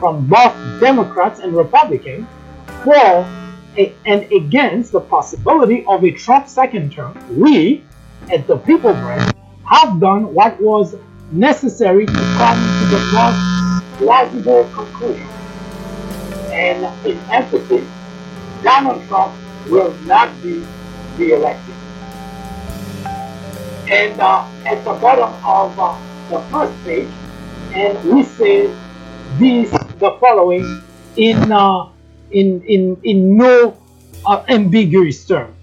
from 0.00 0.26
both 0.26 0.54
Democrats 0.80 1.40
and 1.40 1.54
Republicans 1.54 2.26
for 2.84 3.26
a, 3.76 3.92
and 4.06 4.30
against 4.32 4.92
the 4.92 5.00
possibility 5.00 5.84
of 5.86 6.04
a 6.04 6.10
Trump 6.10 6.48
second 6.48 6.92
term, 6.92 7.16
we 7.38 7.84
at 8.32 8.46
the 8.46 8.56
People 8.56 8.92
Branch 8.92 9.34
have 9.64 10.00
done 10.00 10.32
what 10.34 10.60
was 10.60 10.96
necessary 11.32 12.06
to 12.06 12.12
come 12.12 12.58
to 12.78 12.86
the 12.86 12.98
most 13.12 13.98
plausible 13.98 14.64
conclusion. 14.72 15.35
And 16.56 17.06
in 17.06 17.18
emphasis, 17.30 17.86
Donald 18.62 19.06
Trump 19.08 19.34
will 19.68 19.92
not 20.06 20.30
be 20.42 20.64
re-elected. 21.18 21.74
And 23.90 24.18
uh, 24.18 24.48
at 24.64 24.82
the 24.84 24.94
bottom 24.94 25.32
of 25.44 25.78
uh, 25.78 25.96
the 26.30 26.40
first 26.50 26.72
page, 26.84 27.08
and 27.74 28.02
we 28.10 28.22
say 28.22 28.74
this 29.38 29.70
the 29.98 30.16
following 30.18 30.82
in 31.16 31.52
uh, 31.52 31.88
in 32.30 32.62
in 32.62 32.96
in 33.04 33.36
no 33.36 33.76
uh, 34.24 34.42
ambiguous 34.48 35.24
term. 35.26 35.54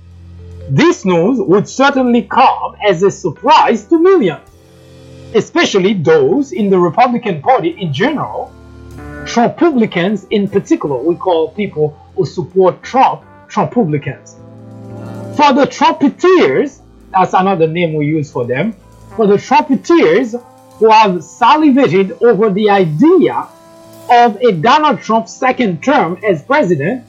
This 0.69 1.03
news 1.03 1.39
would 1.39 1.67
certainly 1.67 2.21
come 2.21 2.75
as 2.87 3.03
a 3.03 3.11
surprise 3.11 3.85
to 3.87 3.99
millions, 3.99 4.47
especially 5.33 5.93
those 5.93 6.53
in 6.53 6.69
the 6.69 6.79
Republican 6.79 7.41
Party 7.41 7.69
in 7.69 7.91
general, 7.91 8.53
Trumpublicans 9.25 10.27
in 10.31 10.47
particular. 10.47 11.01
We 11.01 11.15
call 11.15 11.49
people 11.49 11.97
who 12.15 12.25
support 12.25 12.83
Trump 12.83 13.23
Trumpublicans. 13.47 14.35
For 15.35 15.53
the 15.53 15.65
Trumpeteers, 15.65 16.81
that's 17.11 17.33
another 17.33 17.67
name 17.67 17.93
we 17.93 18.05
use 18.05 18.31
for 18.31 18.45
them. 18.45 18.75
For 19.15 19.25
the 19.25 19.35
Trumpeteers 19.35 20.41
who 20.77 20.89
have 20.89 21.23
salivated 21.23 22.21
over 22.21 22.49
the 22.49 22.69
idea 22.69 23.47
of 24.09 24.35
a 24.41 24.51
Donald 24.51 24.99
Trump 24.99 25.29
second 25.29 25.81
term 25.83 26.19
as 26.23 26.43
president, 26.43 27.05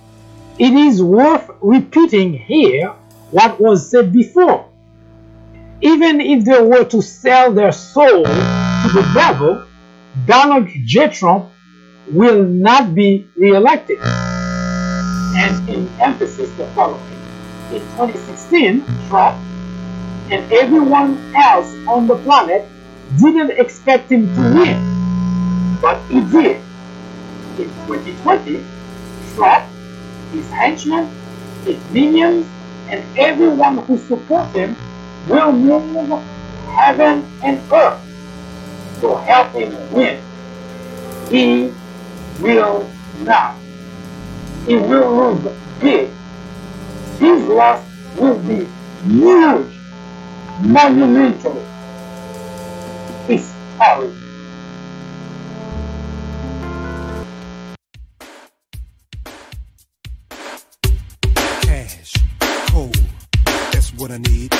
it 0.58 0.72
is 0.72 1.02
worth 1.02 1.50
repeating 1.60 2.32
here 2.32 2.92
what 3.32 3.60
was 3.60 3.90
said 3.90 4.12
before. 4.12 4.68
Even 5.80 6.20
if 6.20 6.44
they 6.44 6.62
were 6.62 6.84
to 6.84 7.02
sell 7.02 7.52
their 7.52 7.72
soul 7.72 8.24
to 8.24 8.88
the 8.94 9.10
devil, 9.12 9.66
Donald 10.26 10.68
J. 10.84 11.08
Trump 11.08 11.50
will 12.10 12.44
not 12.44 12.94
be 12.94 13.28
reelected. 13.36 13.98
And 14.00 15.68
in 15.68 15.88
emphasis, 16.00 16.50
the 16.52 16.66
following. 16.68 17.02
In 17.72 17.80
2016, 17.96 18.84
Trump 19.08 19.36
and 20.30 20.52
everyone 20.52 21.18
else 21.34 21.74
on 21.88 22.06
the 22.06 22.16
planet 22.16 22.68
didn't 23.18 23.50
expect 23.58 24.10
him 24.10 24.26
to 24.34 24.40
win, 24.54 25.78
but 25.80 26.00
he 26.08 26.20
did. 26.20 26.60
In 27.58 27.68
2020, 27.86 28.64
Trump, 29.34 29.64
his 30.32 30.48
henchmen, 30.50 31.08
his 31.64 31.78
minions, 31.90 32.46
and 32.88 33.02
everyone 33.18 33.78
who 33.78 33.98
supports 33.98 34.54
him 34.54 34.76
will 35.28 35.52
move 35.52 36.22
heaven 36.74 37.24
and 37.42 37.60
earth 37.72 38.00
to 39.00 39.16
help 39.16 39.52
him 39.52 39.72
win. 39.92 40.20
He 41.30 41.72
will 42.40 42.88
not. 43.20 43.56
It 44.66 44.76
will 44.76 45.34
lose 45.34 45.52
big. 45.80 46.10
His 47.18 47.46
loss 47.46 47.84
will 48.18 48.38
be 48.38 48.66
huge, 49.06 49.72
monumental, 50.62 51.64
historic. 53.26 54.10
Cash, 61.62 62.14
cold, 62.70 62.96
that's 63.72 63.92
what 63.94 64.10
I 64.10 64.18
need. 64.18 64.52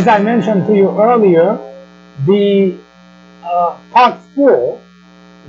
As 0.00 0.08
I 0.08 0.18
mentioned 0.18 0.66
to 0.66 0.74
you 0.74 0.88
earlier, 0.98 1.58
the 2.24 2.74
uh, 3.44 3.76
part 3.92 4.18
four, 4.34 4.80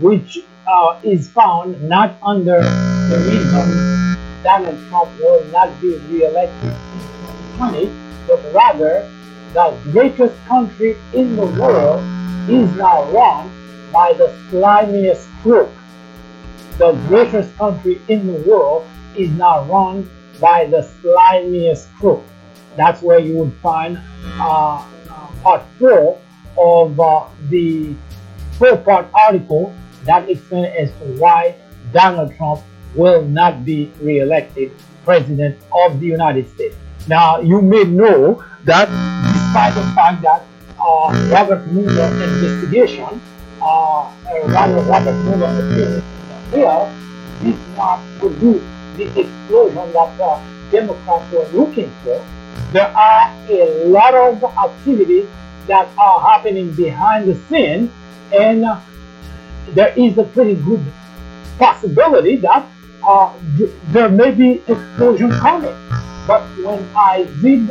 which 0.01 0.39
uh, 0.67 0.99
is 1.03 1.29
found 1.29 1.81
not 1.87 2.17
under 2.21 2.59
the 2.59 3.17
reason 3.31 4.43
Donald 4.43 4.77
Trump 4.89 5.09
will 5.21 5.41
not 5.55 5.69
be 5.79 5.95
re-elected 6.09 6.67
in 6.67 7.63
2020, 7.63 7.91
but 8.27 8.53
rather 8.53 9.09
the 9.53 9.73
greatest 9.93 10.35
country 10.47 10.97
in 11.13 11.37
the 11.37 11.45
world 11.45 12.01
is 12.49 12.69
now 12.75 13.09
run 13.13 13.49
by 13.93 14.11
the 14.11 14.35
slimiest 14.49 15.29
crook. 15.43 15.71
The 16.77 16.91
greatest 17.07 17.55
country 17.55 18.01
in 18.09 18.27
the 18.27 18.39
world 18.49 18.85
is 19.15 19.29
now 19.29 19.63
run 19.63 20.09
by 20.41 20.65
the 20.65 20.81
slimiest 20.99 21.87
crook. 21.95 22.25
That's 22.75 23.01
where 23.01 23.19
you 23.19 23.37
would 23.37 23.53
find 23.61 23.99
uh, 24.39 24.85
uh, 25.09 25.27
part 25.43 25.63
four 25.79 26.19
of 26.57 26.99
uh, 26.99 27.27
the 27.49 27.93
four-part 28.57 29.07
article 29.13 29.73
that 30.05 30.29
explains 30.29 30.73
as 30.77 30.89
to 30.99 31.19
why 31.19 31.55
Donald 31.91 32.35
Trump 32.35 32.61
will 32.95 33.23
not 33.23 33.65
be 33.65 33.91
re-elected 34.01 34.71
president 35.05 35.57
of 35.73 35.99
the 35.99 36.07
United 36.07 36.49
States. 36.53 36.75
Now, 37.07 37.39
you 37.39 37.61
may 37.61 37.83
know 37.83 38.43
that 38.65 38.87
despite 39.33 39.73
the 39.73 39.83
fact 39.95 40.21
that 40.21 40.45
uh, 40.79 41.29
Robert 41.31 41.65
Mueller's 41.71 42.21
investigation, 42.21 43.21
uh, 43.61 44.01
uh, 44.01 44.11
rather 44.45 44.81
Robert 44.83 45.23
Mueller 45.23 45.49
appearance 45.59 46.05
Hill 46.51 46.91
did 47.41 47.57
not 47.77 47.99
produce 48.19 48.61
the 48.97 49.05
explosion 49.19 49.91
that 49.93 50.19
uh, 50.19 50.39
Democrats 50.69 51.31
were 51.31 51.47
looking 51.53 51.89
for. 52.03 52.23
There 52.71 52.87
are 52.87 53.33
a 53.49 53.85
lot 53.85 54.13
of 54.13 54.43
activities 54.43 55.27
that 55.67 55.89
are 55.97 56.19
happening 56.21 56.73
behind 56.73 57.27
the 57.27 57.35
scenes, 57.47 57.91
and 58.33 58.65
there 59.69 59.93
is 59.97 60.17
a 60.17 60.23
pretty 60.23 60.55
good 60.55 60.83
possibility 61.59 62.37
that 62.37 62.65
uh, 63.03 63.33
th- 63.57 63.71
there 63.89 64.09
may 64.09 64.31
be 64.31 64.63
explosion 64.67 65.31
coming. 65.31 65.75
But 66.27 66.43
when 66.63 66.87
I 66.95 67.27
did 67.41 67.67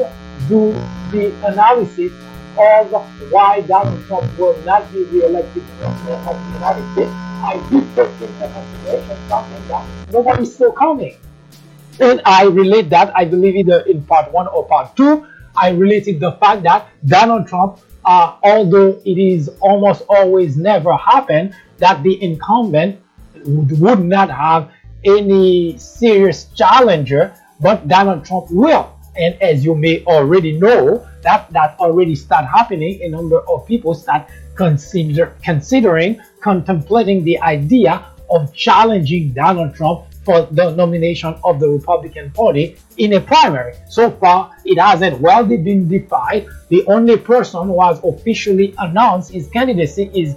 do 0.49 0.73
the 1.12 1.33
analysis 1.47 2.12
of 2.59 2.93
why 3.33 3.61
Donald 3.62 4.05
Trump 4.07 4.38
will 4.38 4.57
not 4.62 4.93
be 4.93 5.05
re-elected 5.05 5.62
president 5.79 6.29
of 6.29 6.37
the 6.37 6.53
United 6.53 6.93
States, 6.93 7.12
I 7.12 7.57
did 7.71 7.85
take 7.95 8.29
into 8.29 8.49
consideration 8.49 9.16
something 9.29 9.69
that 9.69 10.12
nobody 10.12 10.45
still 10.45 10.73
coming. 10.73 11.16
And 12.01 12.23
I 12.25 12.45
relate 12.45 12.89
that, 12.91 13.13
I 13.15 13.25
believe 13.27 13.57
either 13.57 13.81
in 13.81 14.03
part 14.03 14.33
one 14.33 14.49
or 14.49 14.67
part 14.67 14.97
two, 14.97 15.27
I 15.55 15.71
related 15.71 16.21
the 16.21 16.33
fact 16.33 16.63
that 16.63 16.89
Donald 17.07 17.47
Trump, 17.47 17.79
uh, 18.05 18.37
although 18.43 19.01
it 19.05 19.19
is 19.19 19.51
almost 19.61 20.03
always 20.09 20.57
never 20.57 20.97
happen 20.97 21.55
that 21.79 22.03
the 22.03 22.23
incumbent 22.23 23.01
would, 23.45 23.79
would 23.79 24.01
not 24.01 24.31
have 24.31 24.71
any 25.05 25.77
serious 25.77 26.47
challenger, 26.55 27.35
but 27.61 27.87
Donald 27.89 28.25
Trump 28.25 28.47
will. 28.51 28.97
And 29.17 29.35
as 29.43 29.65
you 29.65 29.75
may 29.75 30.05
already 30.05 30.53
know, 30.59 31.07
that 31.23 31.51
that 31.53 31.79
already 31.79 32.15
start 32.15 32.47
happening. 32.47 33.03
A 33.03 33.09
number 33.09 33.41
of 33.49 33.67
people 33.67 33.93
start 33.95 34.29
consider 34.55 35.37
considering, 35.43 36.21
contemplating 36.41 37.25
the 37.25 37.39
idea 37.41 38.07
of 38.31 38.55
challenging 38.55 39.33
Donald 39.33 39.75
Trump 39.75 40.05
for 40.31 40.43
the 40.53 40.71
nomination 40.77 41.35
of 41.43 41.59
the 41.59 41.69
Republican 41.69 42.31
Party 42.31 42.77
in 42.99 43.14
a 43.14 43.21
primary. 43.21 43.75
So 43.88 44.12
far, 44.12 44.53
it 44.64 44.79
hasn't 44.79 45.21
well 45.21 45.45
been 45.45 45.88
defined. 45.88 46.49
The 46.69 46.87
only 46.87 47.16
person 47.16 47.66
who 47.66 47.83
has 47.83 48.01
officially 48.05 48.73
announced 48.79 49.33
his 49.33 49.49
candidacy 49.49 50.09
is 50.14 50.37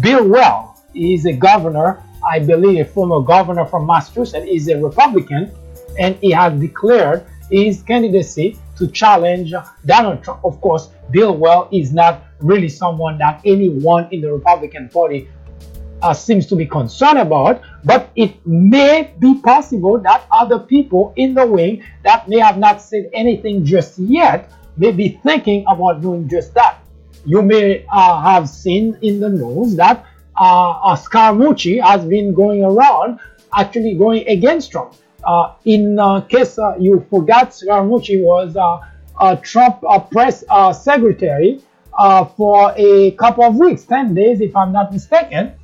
Bill 0.00 0.28
Weld. 0.28 0.76
He 0.92 1.14
is 1.14 1.26
a 1.26 1.32
governor, 1.32 2.00
I 2.24 2.38
believe, 2.38 2.86
a 2.86 2.88
former 2.88 3.20
governor 3.20 3.66
from 3.66 3.84
Massachusetts. 3.84 4.46
He's 4.46 4.68
a 4.68 4.80
Republican, 4.80 5.50
and 5.98 6.14
he 6.20 6.30
has 6.30 6.52
declared 6.60 7.26
his 7.50 7.82
candidacy 7.82 8.56
to 8.76 8.86
challenge 8.86 9.52
Donald 9.86 10.22
Trump. 10.22 10.44
Of 10.44 10.60
course, 10.60 10.90
Bill 11.10 11.36
Weld 11.36 11.68
is 11.72 11.92
not 11.92 12.22
really 12.38 12.68
someone 12.68 13.18
that 13.18 13.40
anyone 13.44 14.06
in 14.12 14.20
the 14.20 14.32
Republican 14.32 14.88
Party 14.88 15.28
uh, 16.06 16.14
seems 16.14 16.46
to 16.46 16.54
be 16.54 16.64
concerned 16.64 17.18
about, 17.18 17.60
but 17.84 18.10
it 18.14 18.34
may 18.46 19.12
be 19.18 19.40
possible 19.40 19.98
that 19.98 20.24
other 20.30 20.58
people 20.60 21.12
in 21.16 21.34
the 21.34 21.44
wing 21.44 21.82
that 22.04 22.28
may 22.28 22.38
have 22.38 22.58
not 22.58 22.80
said 22.80 23.10
anything 23.12 23.64
just 23.64 23.98
yet 23.98 24.52
may 24.76 24.92
be 24.92 25.18
thinking 25.24 25.64
about 25.68 26.00
doing 26.00 26.28
just 26.28 26.54
that. 26.54 26.78
You 27.24 27.42
may 27.42 27.84
uh, 27.90 28.22
have 28.22 28.48
seen 28.48 28.96
in 29.02 29.18
the 29.18 29.28
news 29.28 29.74
that 29.76 30.06
uh, 30.36 30.94
Scaramucci 30.94 31.82
has 31.82 32.04
been 32.04 32.32
going 32.34 32.62
around 32.62 33.18
actually 33.52 33.94
going 33.94 34.28
against 34.28 34.70
Trump. 34.70 34.94
Uh, 35.24 35.54
in 35.64 35.98
uh, 35.98 36.20
case 36.20 36.56
uh, 36.56 36.76
you 36.78 37.04
forgot, 37.10 37.50
Scaramucci 37.50 38.22
was 38.22 38.54
Trump 39.42 39.82
press 40.12 40.44
secretary 40.84 41.60
for 42.36 42.72
a 42.76 43.10
couple 43.12 43.42
of 43.42 43.56
weeks, 43.56 43.82
10 43.86 44.14
days 44.14 44.40
if 44.40 44.54
I'm 44.54 44.72
not 44.72 44.92
mistaken 44.92 45.54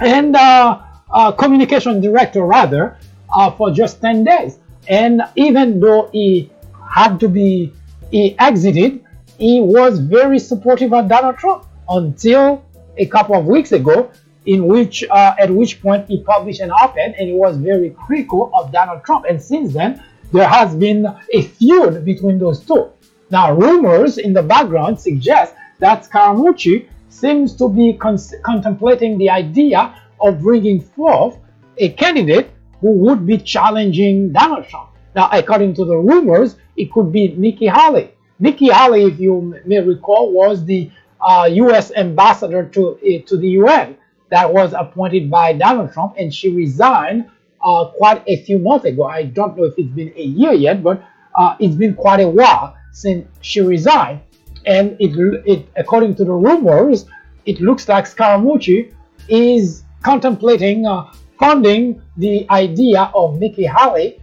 and 0.00 0.34
uh, 0.36 0.80
uh, 1.10 1.32
communication 1.32 2.00
director 2.00 2.44
rather 2.44 2.96
uh, 3.34 3.50
for 3.50 3.70
just 3.70 4.00
10 4.00 4.24
days. 4.24 4.58
And 4.88 5.22
even 5.36 5.80
though 5.80 6.08
he 6.12 6.50
had 6.92 7.18
to 7.20 7.28
be 7.28 7.72
he 8.10 8.38
exited 8.38 9.02
he 9.38 9.60
was 9.60 9.98
very 9.98 10.38
supportive 10.38 10.92
of 10.92 11.08
donald 11.08 11.38
trump 11.38 11.64
until 11.88 12.62
a 12.98 13.06
couple 13.06 13.34
of 13.34 13.46
weeks 13.46 13.72
ago 13.72 14.10
in 14.44 14.66
which 14.66 15.02
uh, 15.10 15.34
at 15.38 15.50
which 15.50 15.80
point 15.80 16.06
he 16.08 16.22
published 16.22 16.60
an 16.60 16.70
op-ed 16.70 17.14
and 17.18 17.28
he 17.28 17.34
was 17.34 17.56
very 17.56 17.90
critical 17.90 18.50
of 18.54 18.72
donald 18.72 19.02
trump. 19.04 19.24
And 19.28 19.40
since 19.40 19.72
then 19.72 20.02
there 20.32 20.48
has 20.48 20.74
been 20.74 21.06
a 21.32 21.42
feud 21.42 22.04
between 22.04 22.38
those 22.38 22.60
two. 22.64 22.90
Now 23.30 23.54
rumors 23.54 24.18
in 24.18 24.32
the 24.32 24.42
background 24.42 25.00
suggest 25.00 25.54
that 25.78 26.04
scaramucci 26.04 26.88
seems 27.12 27.54
to 27.56 27.68
be 27.68 27.92
contemplating 27.94 29.18
the 29.18 29.30
idea 29.30 29.94
of 30.20 30.40
bringing 30.40 30.80
forth 30.80 31.36
a 31.78 31.90
candidate 31.90 32.50
who 32.80 32.92
would 32.92 33.26
be 33.26 33.38
challenging 33.38 34.32
Donald 34.32 34.66
Trump. 34.68 34.90
Now, 35.14 35.28
according 35.30 35.74
to 35.74 35.84
the 35.84 35.96
rumors, 35.96 36.56
it 36.76 36.90
could 36.92 37.12
be 37.12 37.28
Nikki 37.28 37.68
Haley. 37.68 38.12
Nikki 38.38 38.70
Haley, 38.70 39.04
if 39.04 39.20
you 39.20 39.54
may 39.66 39.80
recall, 39.80 40.32
was 40.32 40.64
the 40.64 40.90
uh, 41.20 41.48
U.S. 41.52 41.92
ambassador 41.92 42.64
to 42.70 42.96
uh, 42.96 43.28
to 43.28 43.36
the 43.36 43.48
UN 43.60 43.96
that 44.30 44.52
was 44.52 44.72
appointed 44.72 45.30
by 45.30 45.52
Donald 45.52 45.92
Trump, 45.92 46.14
and 46.18 46.34
she 46.34 46.48
resigned 46.48 47.30
uh, 47.62 47.90
quite 47.96 48.24
a 48.26 48.42
few 48.42 48.58
months 48.58 48.86
ago. 48.86 49.04
I 49.04 49.24
don't 49.24 49.56
know 49.56 49.64
if 49.64 49.74
it's 49.76 49.94
been 49.94 50.12
a 50.16 50.22
year 50.22 50.52
yet, 50.52 50.82
but 50.82 51.04
uh, 51.34 51.56
it's 51.60 51.76
been 51.76 51.94
quite 51.94 52.20
a 52.20 52.28
while 52.28 52.76
since 52.90 53.28
she 53.42 53.60
resigned 53.60 54.20
and 54.66 54.96
it, 55.00 55.12
it 55.46 55.68
according 55.76 56.14
to 56.16 56.24
the 56.24 56.32
rumors, 56.32 57.06
it 57.46 57.60
looks 57.60 57.88
like 57.88 58.04
Scaramucci 58.04 58.94
is 59.28 59.84
contemplating 60.02 60.86
uh, 60.86 61.12
funding 61.38 62.02
the 62.16 62.46
idea 62.50 63.10
of 63.14 63.38
Nikki 63.38 63.66
Haley 63.66 64.20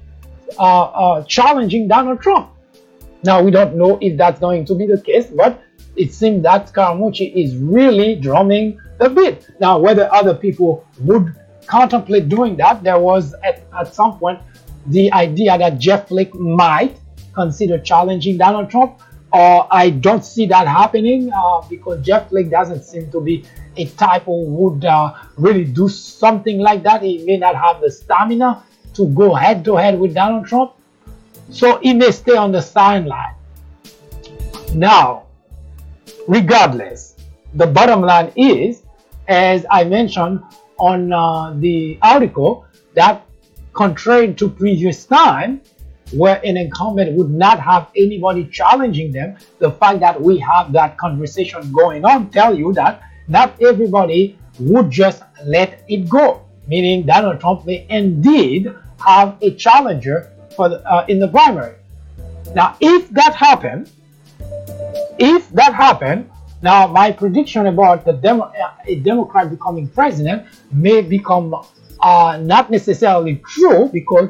uh, 0.57 0.83
uh, 0.83 1.23
challenging 1.23 1.87
Donald 1.87 2.21
Trump. 2.21 2.51
Now 3.23 3.41
we 3.41 3.51
don't 3.51 3.75
know 3.75 3.97
if 4.01 4.17
that's 4.17 4.39
going 4.39 4.65
to 4.65 4.75
be 4.75 4.85
the 4.85 5.01
case, 5.01 5.27
but 5.27 5.61
it 5.95 6.13
seems 6.13 6.43
that 6.43 6.71
Scaramucci 6.71 7.33
is 7.35 7.55
really 7.57 8.15
drumming 8.15 8.79
the 8.99 9.09
beat. 9.09 9.49
Now 9.59 9.79
whether 9.79 10.11
other 10.13 10.33
people 10.33 10.85
would 11.01 11.35
contemplate 11.67 12.29
doing 12.29 12.55
that, 12.57 12.83
there 12.83 12.99
was 12.99 13.35
at, 13.43 13.63
at 13.77 13.93
some 13.93 14.17
point 14.17 14.39
the 14.87 15.11
idea 15.11 15.57
that 15.57 15.77
Jeff 15.77 16.07
Flake 16.07 16.33
might 16.35 16.99
consider 17.33 17.77
challenging 17.77 18.37
Donald 18.37 18.69
Trump. 18.69 19.01
Uh, 19.32 19.67
I 19.69 19.91
don't 19.91 20.25
see 20.25 20.47
that 20.47 20.67
happening 20.67 21.32
uh, 21.32 21.61
because 21.69 22.03
Jeff 22.05 22.30
Flake 22.30 22.49
doesn't 22.49 22.84
seem 22.84 23.11
to 23.11 23.21
be 23.21 23.45
a 23.77 23.86
type 23.86 24.23
who 24.23 24.43
would 24.45 24.86
uh, 24.86 25.13
really 25.38 25.65
do 25.65 25.88
something 25.88 26.57
like 26.59 26.84
that. 26.84 27.03
He 27.03 27.23
may 27.25 27.38
not 27.38 27.55
have 27.55 27.80
the 27.80 27.91
stamina 27.91 28.63
to 28.95 29.07
go 29.07 29.34
head 29.34 29.63
to 29.65 29.75
head 29.75 29.99
with 29.99 30.15
Donald 30.15 30.47
Trump. 30.47 30.73
So 31.49 31.77
he 31.80 31.93
may 31.93 32.11
stay 32.11 32.36
on 32.36 32.51
the 32.51 32.61
sideline. 32.61 33.36
Now, 34.73 35.27
regardless, 36.27 37.15
the 37.53 37.67
bottom 37.67 38.01
line 38.01 38.32
is, 38.36 38.84
as 39.27 39.65
I 39.69 39.84
mentioned 39.84 40.43
on 40.80 41.13
uh, 41.13 41.53
the 41.55 41.99
article, 42.01 42.65
that 42.95 43.25
contrary 43.73 44.34
to 44.36 44.49
previous 44.49 45.05
time, 45.05 45.61
where 46.12 46.41
an 46.45 46.57
incumbent 46.57 47.16
would 47.18 47.30
not 47.30 47.60
have 47.60 47.89
anybody 47.95 48.45
challenging 48.45 49.12
them, 49.12 49.38
the 49.60 49.72
fact 49.72 49.99
that 49.99 50.20
we 50.20 50.38
have 50.39 50.72
that 50.74 50.97
conversation 50.97 51.72
going 51.72 52.05
on 52.05 52.30
tell 52.30 52.57
you 52.57 52.74
that 52.74 53.01
not 53.28 53.53
everybody 53.62 54.38
would 54.60 54.89
just 54.89 55.24
let 55.45 55.84
it 55.88 56.10
go. 56.10 56.41
Meaning 56.68 57.05
Donald 57.05 57.39
Trump 57.39 57.66
may 57.66 57.86
indeed 57.89 58.74
have 59.05 59.38
a 59.41 59.51
challenger 59.55 60.32
for 60.55 60.70
the, 60.70 60.86
uh, 60.89 61.05
in 61.07 61.20
the 61.20 61.28
primary. 61.28 61.76
Now, 62.53 62.76
if 62.80 63.10
that 63.12 63.36
happens, 63.36 63.91
if 65.20 65.49
that 65.51 65.74
happened, 65.74 66.30
now 66.62 66.88
my 66.88 67.12
prediction 67.12 67.68
about 67.68 68.05
the 68.05 68.14
demo, 68.14 68.45
uh, 68.45 68.72
a 68.86 68.95
Democrat 68.95 69.49
becoming 69.49 69.88
president 69.88 70.45
may 70.72 71.01
become 71.01 71.55
uh, 72.01 72.38
not 72.41 72.70
necessarily 72.70 73.41
true 73.47 73.89
because 73.91 74.30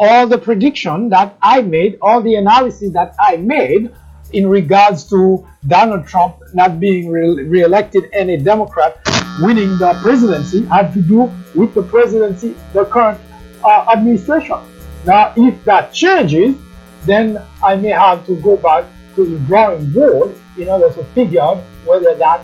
all 0.00 0.26
the 0.26 0.38
prediction 0.38 1.10
that 1.10 1.36
I 1.42 1.60
made, 1.60 1.98
all 2.00 2.22
the 2.22 2.36
analysis 2.36 2.90
that 2.94 3.14
I 3.20 3.36
made 3.36 3.92
in 4.32 4.48
regards 4.48 5.04
to 5.10 5.46
Donald 5.66 6.06
Trump 6.06 6.36
not 6.54 6.80
being 6.80 7.10
re- 7.10 7.44
reelected 7.44 8.08
and 8.14 8.30
a 8.30 8.38
Democrat 8.38 8.98
winning 9.42 9.76
the 9.76 9.92
presidency 10.02 10.64
had 10.64 10.94
to 10.94 11.02
do 11.02 11.30
with 11.54 11.74
the 11.74 11.82
presidency, 11.82 12.56
the 12.72 12.86
current 12.86 13.20
uh, 13.62 13.86
administration. 13.94 14.56
Now, 15.04 15.34
if 15.36 15.62
that 15.64 15.92
changes, 15.92 16.56
then 17.04 17.42
I 17.62 17.76
may 17.76 17.90
have 17.90 18.24
to 18.26 18.40
go 18.40 18.56
back 18.56 18.86
to 19.16 19.26
the 19.26 19.38
drawing 19.40 19.92
board 19.92 20.34
in 20.56 20.68
order 20.68 20.90
to 20.94 21.04
figure 21.12 21.42
out 21.42 21.58
whether 21.84 22.14
that 22.14 22.40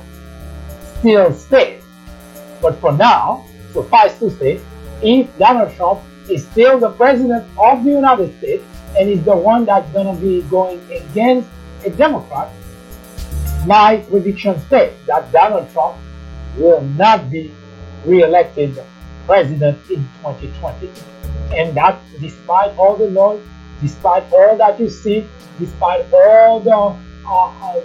still 0.98 1.32
stays. 1.32 1.82
But 2.60 2.78
for 2.80 2.92
now, 2.92 3.46
suffice 3.72 4.18
to 4.18 4.30
say, 4.30 4.60
if 5.02 5.38
Donald 5.38 5.74
Trump 5.76 6.00
is 6.28 6.46
still 6.48 6.78
the 6.78 6.90
president 6.90 7.44
of 7.58 7.84
the 7.84 7.90
United 7.90 8.36
States 8.38 8.64
and 8.98 9.08
is 9.08 9.22
the 9.24 9.36
one 9.36 9.64
that's 9.64 9.90
going 9.92 10.14
to 10.14 10.20
be 10.20 10.42
going 10.42 10.80
against 10.90 11.48
a 11.84 11.90
Democrat, 11.90 12.50
my 13.66 13.98
prediction 14.08 14.58
states 14.60 14.94
that 15.06 15.30
Donald 15.32 15.70
Trump 15.72 15.96
will 16.56 16.80
not 16.82 17.30
be 17.30 17.52
re-elected 18.04 18.82
president 19.26 19.78
in 19.90 20.02
2020. 20.22 20.90
And 21.54 21.76
that 21.76 22.00
despite 22.20 22.76
all 22.78 22.96
the 22.96 23.10
noise, 23.10 23.42
despite 23.80 24.24
all 24.32 24.56
that 24.56 24.80
you 24.80 24.88
see, 24.88 25.26
despite 25.58 26.06
all 26.12 26.60
the, 26.60 26.96
uh, 27.26 27.52
uh, 27.62 27.80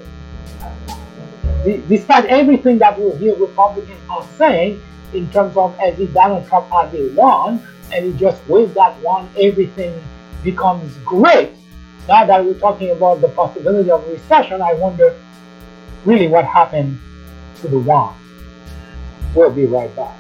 despite 1.87 2.25
everything 2.25 2.77
that 2.79 2.97
you 2.97 3.11
hear 3.15 3.35
Republicans 3.35 3.99
are 4.09 4.25
saying 4.37 4.81
in 5.13 5.29
terms 5.31 5.57
of 5.57 5.77
as 5.79 5.99
if 5.99 6.13
Donald 6.13 6.47
Trump 6.47 6.69
has 6.69 6.93
won, 7.15 7.61
and 7.93 8.05
he 8.05 8.13
just 8.19 8.47
waves 8.47 8.73
that 8.73 8.97
one, 9.01 9.29
everything 9.39 9.93
becomes 10.43 10.95
great. 11.05 11.51
Now 12.07 12.25
that 12.25 12.43
we're 12.43 12.59
talking 12.59 12.91
about 12.91 13.21
the 13.21 13.29
possibility 13.29 13.91
of 13.91 14.07
recession, 14.07 14.61
I 14.61 14.73
wonder 14.73 15.15
really 16.05 16.27
what 16.27 16.45
happened 16.45 16.99
to 17.61 17.67
the 17.67 17.79
wand. 17.79 18.17
We'll 19.35 19.51
be 19.51 19.65
right 19.65 19.95
back. 19.95 20.17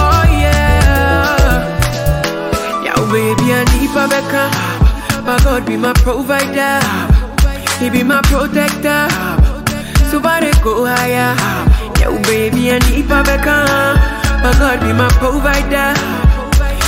Oh. 0.00 0.28
My 5.28 5.38
God 5.44 5.66
be 5.66 5.76
my 5.76 5.92
provider. 5.92 6.80
He 7.78 7.90
be 7.90 8.02
my 8.02 8.22
protector. 8.22 9.37
So 10.10 10.20
far 10.20 10.40
go 10.64 10.86
higher. 10.86 11.36
Yeah, 12.00 12.16
baby, 12.24 12.72
I 12.72 12.78
need 12.88 13.04
Rebecca. 13.04 13.68
My 14.40 14.52
God 14.56 14.80
be 14.80 14.92
my 14.96 15.08
provider. 15.20 15.92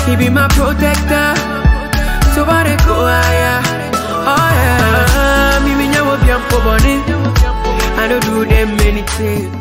He 0.09 0.17
be 0.17 0.31
my 0.31 0.49
protector. 0.49 1.37
So 2.33 2.49
far 2.49 2.65
go 2.65 2.97
higher. 3.05 3.61
Oh 4.25 4.51
yeah. 4.57 5.61
Me 5.65 5.77
me 5.77 5.93
nyawo. 5.93 6.17
I 8.01 8.09
don't 8.09 8.25
do 8.25 8.45
them 8.47 8.81
anything. 8.81 9.53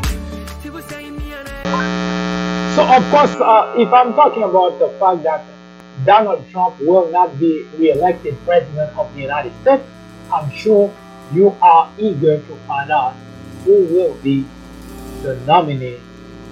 So, 2.75 2.85
of 2.87 3.03
course, 3.11 3.35
uh, 3.41 3.73
if 3.77 3.91
I'm 3.91 4.13
talking 4.13 4.43
about 4.43 4.79
the 4.79 4.87
fact 4.99 5.23
that 5.23 5.43
Donald 6.05 6.45
Trump 6.49 6.79
will 6.79 7.11
not 7.11 7.37
be 7.37 7.65
re-elected 7.77 8.37
president 8.45 8.97
of 8.97 9.13
the 9.13 9.21
United 9.21 9.51
States, 9.61 9.83
I'm 10.31 10.49
sure 10.51 10.93
you 11.33 11.53
are 11.61 11.91
eager 11.97 12.37
to 12.39 12.55
find 12.65 12.89
out 12.89 13.15
who 13.63 13.85
will 13.85 14.15
be 14.15 14.45
the 15.21 15.35
nominee 15.45 15.99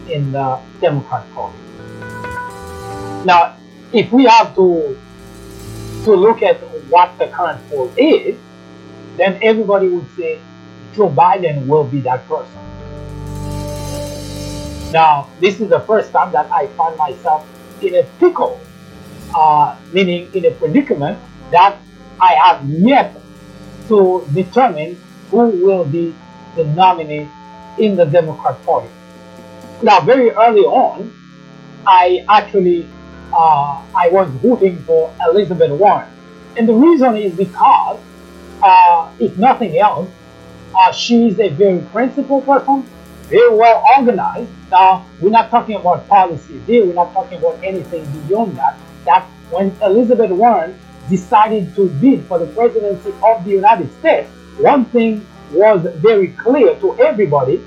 in 0.09 0.31
the 0.31 0.59
Democrat 0.81 1.25
Party. 1.33 1.57
Now, 3.25 3.57
if 3.93 4.11
we 4.11 4.25
have 4.25 4.55
to 4.55 4.97
to 6.03 6.15
look 6.15 6.41
at 6.41 6.57
what 6.89 7.17
the 7.19 7.27
current 7.27 7.59
poll 7.69 7.91
is, 7.97 8.37
then 9.17 9.37
everybody 9.41 9.89
would 9.89 10.07
say 10.15 10.39
Joe 10.95 11.09
Biden 11.09 11.67
will 11.67 11.83
be 11.83 11.99
that 12.01 12.25
person. 12.29 12.61
Now, 14.93 15.27
this 15.41 15.59
is 15.59 15.69
the 15.69 15.81
first 15.81 16.13
time 16.13 16.31
that 16.31 16.49
I 16.49 16.67
find 16.79 16.95
myself 16.97 17.45
in 17.81 17.95
a 17.95 18.03
pickle, 18.19 18.59
uh, 19.35 19.75
meaning 19.91 20.31
in 20.33 20.45
a 20.45 20.51
predicament 20.51 21.19
that 21.51 21.77
I 22.21 22.33
have 22.35 22.63
yet 22.69 23.19
to 23.89 24.25
determine 24.33 24.97
who 25.29 25.49
will 25.65 25.83
be 25.83 26.15
the 26.57 26.65
nominee 26.65 27.29
in 27.77 27.95
the 27.95 28.05
Democrat 28.05 28.61
Party. 28.65 28.89
Now, 29.81 30.01
very 30.01 30.31
early 30.31 30.61
on, 30.65 31.13
I 31.85 32.25
actually 32.27 32.87
uh, 33.31 33.81
I 33.95 34.09
was 34.09 34.29
rooting 34.43 34.77
for 34.79 35.13
Elizabeth 35.29 35.71
Warren, 35.71 36.09
and 36.57 36.67
the 36.67 36.73
reason 36.73 37.15
is 37.15 37.33
because, 37.33 37.99
uh, 38.63 39.11
if 39.19 39.37
nothing 39.37 39.77
else, 39.77 40.09
uh, 40.75 40.91
she's 40.91 41.39
a 41.39 41.49
very 41.49 41.79
principled 41.91 42.45
person, 42.45 42.83
very 43.29 43.55
well 43.55 43.83
organized. 43.97 44.49
Now, 44.71 45.05
we're 45.21 45.29
not 45.29 45.49
talking 45.49 45.75
about 45.75 46.07
policy 46.07 46.59
here, 46.65 46.85
we're 46.85 46.93
not 46.93 47.13
talking 47.13 47.37
about 47.37 47.63
anything 47.63 48.05
beyond 48.27 48.57
that. 48.57 48.77
That 49.05 49.25
when 49.51 49.75
Elizabeth 49.81 50.31
Warren 50.31 50.77
decided 51.09 51.75
to 51.75 51.89
bid 52.01 52.25
for 52.25 52.39
the 52.39 52.47
presidency 52.47 53.13
of 53.23 53.45
the 53.45 53.51
United 53.51 53.91
States, 53.99 54.29
one 54.57 54.85
thing 54.85 55.25
was 55.51 55.85
very 55.97 56.29
clear 56.29 56.75
to 56.79 56.99
everybody. 56.99 57.61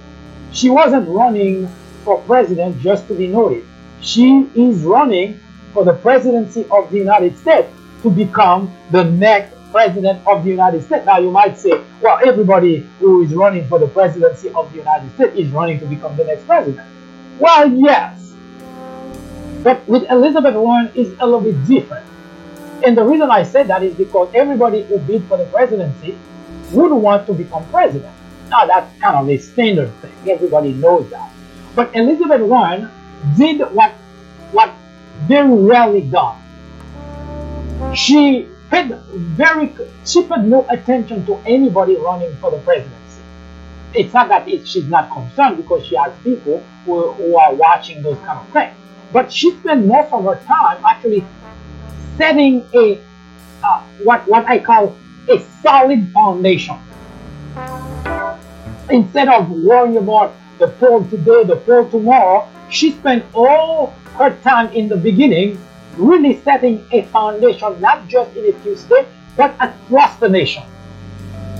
She 0.52 0.70
wasn't 0.70 1.08
running 1.08 1.68
for 2.04 2.20
president 2.22 2.80
just 2.80 3.06
to 3.08 3.14
be 3.14 3.26
noticed. 3.26 3.66
She 4.00 4.48
is 4.54 4.82
running 4.82 5.40
for 5.72 5.84
the 5.84 5.92
presidency 5.94 6.66
of 6.70 6.90
the 6.90 6.98
United 6.98 7.36
States 7.38 7.68
to 8.02 8.10
become 8.10 8.74
the 8.90 9.04
next 9.04 9.54
president 9.70 10.26
of 10.26 10.44
the 10.44 10.50
United 10.50 10.82
States. 10.82 11.06
Now, 11.06 11.18
you 11.18 11.30
might 11.30 11.58
say, 11.58 11.72
well, 12.00 12.18
everybody 12.24 12.88
who 12.98 13.22
is 13.22 13.34
running 13.34 13.66
for 13.68 13.78
the 13.78 13.86
presidency 13.86 14.50
of 14.50 14.70
the 14.72 14.78
United 14.78 15.12
States 15.14 15.36
is 15.36 15.48
running 15.50 15.78
to 15.80 15.86
become 15.86 16.16
the 16.16 16.24
next 16.24 16.46
president. 16.46 16.86
Well, 17.38 17.70
yes. 17.70 18.32
But 19.62 19.86
with 19.86 20.10
Elizabeth 20.10 20.54
Warren, 20.54 20.90
it's 20.94 21.14
a 21.20 21.26
little 21.26 21.40
bit 21.40 21.66
different. 21.66 22.06
And 22.84 22.96
the 22.96 23.04
reason 23.04 23.30
I 23.30 23.42
say 23.42 23.62
that 23.64 23.82
is 23.82 23.94
because 23.94 24.30
everybody 24.34 24.82
who 24.84 24.98
bid 24.98 25.24
for 25.24 25.36
the 25.36 25.44
presidency 25.46 26.18
would 26.72 26.92
want 26.92 27.26
to 27.26 27.32
become 27.32 27.68
president. 27.70 28.14
Now, 28.48 28.66
that's 28.66 29.00
kind 29.00 29.16
of 29.16 29.28
a 29.28 29.38
standard 29.38 29.92
thing. 30.00 30.12
Everybody 30.28 30.72
knows 30.72 31.08
that. 31.10 31.30
But 31.74 31.94
Elizabeth 31.94 32.42
Warren 32.42 32.90
did 33.36 33.60
what, 33.72 33.92
what 34.52 34.72
very 35.26 35.54
rarely 35.54 36.02
done. 36.02 36.36
She 37.94 38.48
paid 38.70 38.94
very 39.14 39.74
she 40.04 40.22
paid 40.22 40.44
no 40.44 40.66
attention 40.68 41.26
to 41.26 41.34
anybody 41.46 41.96
running 41.96 42.34
for 42.36 42.50
the 42.50 42.58
presidency. 42.58 43.22
It's 43.94 44.14
not 44.14 44.28
that 44.28 44.48
it, 44.48 44.66
she's 44.66 44.86
not 44.86 45.10
concerned 45.10 45.56
because 45.56 45.84
she 45.86 45.96
has 45.96 46.12
people 46.22 46.62
who, 46.84 47.12
who 47.12 47.36
are 47.36 47.52
watching 47.54 48.02
those 48.02 48.18
kind 48.18 48.38
of 48.38 48.48
things. 48.52 48.74
But 49.12 49.32
she 49.32 49.50
spent 49.56 49.86
most 49.86 50.12
of 50.12 50.24
her 50.24 50.40
time 50.46 50.84
actually 50.84 51.24
setting 52.16 52.64
a 52.74 53.00
uh, 53.64 53.82
what 54.04 54.26
what 54.28 54.46
I 54.46 54.58
call 54.58 54.96
a 55.28 55.40
solid 55.62 56.10
foundation. 56.12 56.76
Instead 58.90 59.28
of 59.28 59.50
worrying 59.50 59.96
about 59.96 60.34
the 60.58 60.68
poll 60.68 61.04
today, 61.04 61.44
the 61.44 61.56
poll 61.56 61.88
tomorrow, 61.88 62.48
she 62.68 62.92
spent 62.92 63.24
all 63.34 63.94
her 64.16 64.36
time 64.42 64.72
in 64.72 64.88
the 64.88 64.96
beginning 64.96 65.58
really 65.96 66.40
setting 66.42 66.84
a 66.92 67.02
foundation 67.06 67.80
not 67.80 68.06
just 68.08 68.34
in 68.36 68.46
a 68.46 68.58
few 68.60 68.76
states 68.76 69.08
but 69.36 69.54
across 69.60 70.16
the 70.16 70.28
nation. 70.28 70.62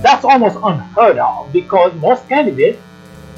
That's 0.01 0.25
almost 0.25 0.57
unheard 0.61 1.17
of 1.17 1.51
because 1.53 1.93
most 1.95 2.27
candidates 2.27 2.79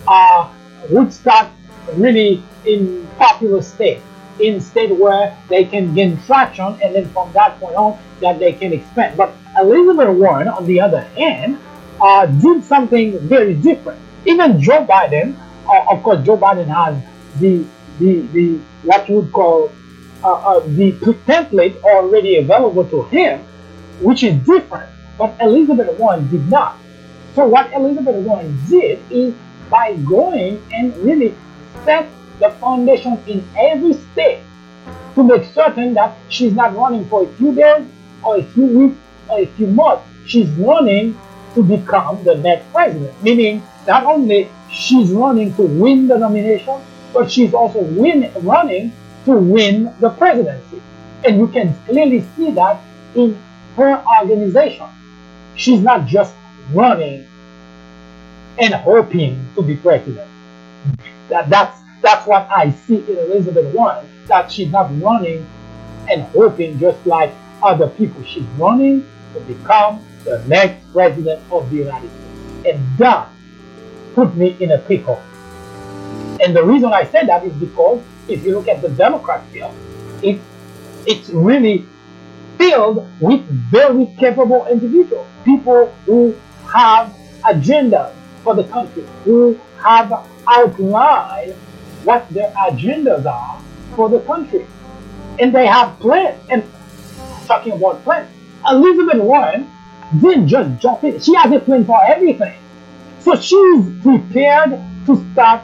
uh, 0.07 0.49
would 0.89 1.11
start 1.11 1.49
really 1.95 2.43
in 2.65 3.07
popular 3.17 3.61
states, 3.61 4.01
in 4.39 4.59
states 4.61 4.93
where 4.93 5.37
they 5.49 5.65
can 5.65 5.93
gain 5.93 6.21
traction, 6.23 6.77
and 6.81 6.95
then 6.95 7.09
from 7.09 7.31
that 7.33 7.59
point 7.59 7.75
on, 7.75 7.99
that 8.21 8.39
they 8.39 8.53
can 8.53 8.73
expand. 8.73 9.17
But 9.17 9.33
Elizabeth 9.59 10.09
Warren, 10.17 10.47
on 10.47 10.65
the 10.65 10.81
other 10.81 11.01
hand, 11.01 11.59
uh, 12.01 12.25
did 12.25 12.63
something 12.63 13.19
very 13.27 13.53
different. 13.53 13.99
Even 14.25 14.59
Joe 14.59 14.85
Biden, 14.85 15.35
uh, 15.67 15.85
of 15.91 16.03
course, 16.03 16.25
Joe 16.25 16.37
Biden 16.37 16.67
has 16.67 16.97
the 17.39 17.65
the 17.99 18.21
the 18.33 18.59
what 18.83 19.07
you 19.07 19.15
would 19.15 19.31
call 19.31 19.71
uh, 20.23 20.33
uh, 20.33 20.59
the 20.61 20.91
template 21.27 21.81
already 21.83 22.37
available 22.37 22.85
to 22.85 23.03
him, 23.03 23.39
which 24.01 24.23
is 24.23 24.35
different. 24.45 24.89
But 25.17 25.35
Elizabeth 25.39 25.97
Warren 25.99 26.27
did 26.29 26.49
not. 26.49 26.77
So 27.35 27.45
what 27.45 27.71
Elizabeth 27.73 28.15
Warren 28.25 28.59
did 28.69 28.99
is 29.11 29.33
by 29.69 29.95
going 30.07 30.61
and 30.71 30.95
really 30.97 31.35
set 31.85 32.07
the 32.39 32.49
foundation 32.51 33.21
in 33.27 33.43
every 33.57 33.93
state 33.93 34.41
to 35.15 35.23
make 35.23 35.43
certain 35.53 35.93
that 35.93 36.17
she's 36.29 36.53
not 36.53 36.75
running 36.75 37.05
for 37.05 37.23
a 37.23 37.27
few 37.33 37.53
days 37.53 37.85
or 38.23 38.37
a 38.37 38.43
few 38.43 38.65
weeks 38.65 38.97
a 39.31 39.45
few 39.57 39.67
months. 39.67 40.03
She's 40.25 40.49
running 40.51 41.17
to 41.55 41.63
become 41.63 42.23
the 42.23 42.35
next 42.35 42.71
president, 42.71 43.21
meaning 43.21 43.61
not 43.87 44.05
only 44.05 44.49
she's 44.71 45.11
running 45.11 45.53
to 45.55 45.63
win 45.63 46.07
the 46.07 46.17
nomination, 46.17 46.81
but 47.13 47.31
she's 47.31 47.53
also 47.53 47.81
win, 47.81 48.31
running 48.41 48.91
to 49.25 49.33
win 49.33 49.93
the 49.99 50.09
presidency. 50.09 50.81
And 51.25 51.37
you 51.37 51.47
can 51.47 51.75
clearly 51.85 52.25
see 52.35 52.51
that 52.51 52.81
in 53.15 53.37
her 53.77 54.03
organization. 54.21 54.87
She's 55.55 55.81
not 55.81 56.07
just 56.07 56.33
running 56.73 57.27
and 58.57 58.73
hoping 58.73 59.47
to 59.55 59.61
be 59.61 59.75
president. 59.75 60.29
That, 61.29 61.49
that's, 61.49 61.79
that's 62.01 62.27
what 62.27 62.47
I 62.49 62.71
see 62.71 62.97
in 62.97 63.17
Elizabeth 63.17 63.73
Warren, 63.73 64.05
that 64.27 64.51
she's 64.51 64.71
not 64.71 64.89
running 65.01 65.45
and 66.09 66.23
hoping 66.23 66.79
just 66.79 67.05
like 67.05 67.31
other 67.61 67.87
people. 67.87 68.23
She's 68.23 68.43
running 68.57 69.07
to 69.33 69.39
become 69.41 70.03
the 70.23 70.43
next 70.47 70.91
president 70.93 71.41
of 71.51 71.69
the 71.69 71.77
United 71.77 72.09
States. 72.09 72.75
And 72.75 72.97
that 72.97 73.29
put 74.15 74.35
me 74.35 74.55
in 74.59 74.71
a 74.71 74.77
pickle. 74.77 75.21
And 76.41 76.55
the 76.55 76.63
reason 76.63 76.93
I 76.93 77.05
said 77.05 77.27
that 77.27 77.45
is 77.45 77.53
because 77.53 78.01
if 78.27 78.43
you 78.43 78.53
look 78.53 78.67
at 78.67 78.81
the 78.81 78.89
Democrat 78.89 79.45
field, 79.47 79.73
it, 80.21 80.39
it's 81.05 81.29
really 81.29 81.85
filled 82.57 83.07
with 83.19 83.41
very 83.71 84.05
capable 84.17 84.65
individuals, 84.67 85.27
people 85.43 85.93
who 86.05 86.35
have 86.71 87.13
agendas 87.43 88.13
for 88.43 88.55
the 88.55 88.63
country, 88.65 89.05
who 89.23 89.59
have 89.77 90.11
outlined 90.47 91.53
what 92.03 92.29
their 92.29 92.51
agendas 92.51 93.25
are 93.25 93.61
for 93.95 94.09
the 94.09 94.19
country. 94.21 94.65
And 95.39 95.53
they 95.53 95.65
have 95.65 95.99
plans. 95.99 96.39
And 96.49 96.63
talking 97.45 97.73
about 97.73 98.03
plans, 98.03 98.29
Elizabeth 98.69 99.21
Warren 99.21 99.69
didn't 100.21 100.47
just 100.47 100.81
jump 100.81 101.03
in. 101.03 101.19
She 101.19 101.35
has 101.35 101.51
a 101.51 101.59
plan 101.59 101.85
for 101.85 101.99
everything. 102.05 102.57
So 103.19 103.35
she's 103.35 103.85
prepared 104.01 104.79
to 105.05 105.31
start 105.31 105.61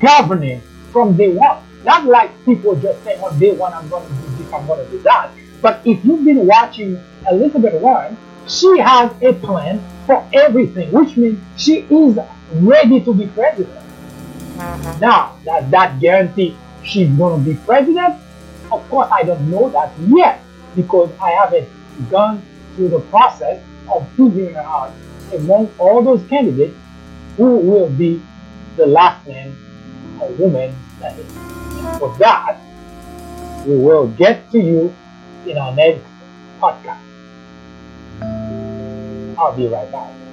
governing 0.00 0.60
from 0.92 1.16
day 1.16 1.28
one. 1.28 1.62
Not 1.84 2.06
like 2.06 2.30
people 2.44 2.76
just 2.76 3.02
say 3.04 3.16
on 3.20 3.38
day 3.38 3.52
one, 3.52 3.72
I'm 3.72 3.88
going 3.88 4.06
to 4.06 4.12
do 4.14 4.36
this, 4.36 4.52
I'm 4.52 4.66
going 4.66 4.84
to 4.84 4.90
do 4.90 4.98
that. 5.00 5.30
But 5.60 5.80
if 5.84 6.04
you've 6.04 6.24
been 6.24 6.46
watching 6.46 6.98
Elizabeth 7.30 7.80
Warren, 7.80 8.16
she 8.46 8.78
has 8.78 9.10
a 9.22 9.32
plan 9.32 9.82
for 10.06 10.26
everything, 10.32 10.90
which 10.92 11.16
means 11.16 11.40
she 11.56 11.80
is 11.80 12.18
ready 12.52 13.00
to 13.00 13.14
be 13.14 13.26
president. 13.28 13.80
Now, 15.00 15.38
does 15.44 15.70
that 15.70 16.00
guarantee 16.00 16.56
she's 16.82 17.08
going 17.10 17.42
to 17.42 17.50
be 17.50 17.56
president? 17.64 18.20
Of 18.70 18.88
course, 18.88 19.08
I 19.10 19.22
don't 19.22 19.50
know 19.50 19.68
that 19.70 19.92
yet 19.98 20.43
because 20.74 21.10
I 21.20 21.30
haven't 21.30 21.68
gone 22.10 22.42
through 22.74 22.88
the 22.88 23.00
process 23.00 23.62
of 23.92 24.08
figuring 24.10 24.56
out 24.56 24.92
among 25.32 25.70
all 25.78 26.02
those 26.02 26.26
candidates 26.28 26.76
who 27.36 27.56
will 27.56 27.88
be 27.90 28.22
the 28.76 28.86
last 28.86 29.26
man 29.26 29.56
or 30.20 30.28
woman 30.32 30.74
standing. 30.98 31.26
For 31.98 32.16
that, 32.18 32.58
we 33.66 33.76
will 33.76 34.08
get 34.08 34.50
to 34.52 34.58
you 34.58 34.94
in 35.46 35.58
our 35.58 35.74
next 35.74 36.02
podcast. 36.60 36.98
I'll 39.38 39.56
be 39.56 39.66
right 39.66 39.90
back. 39.90 40.23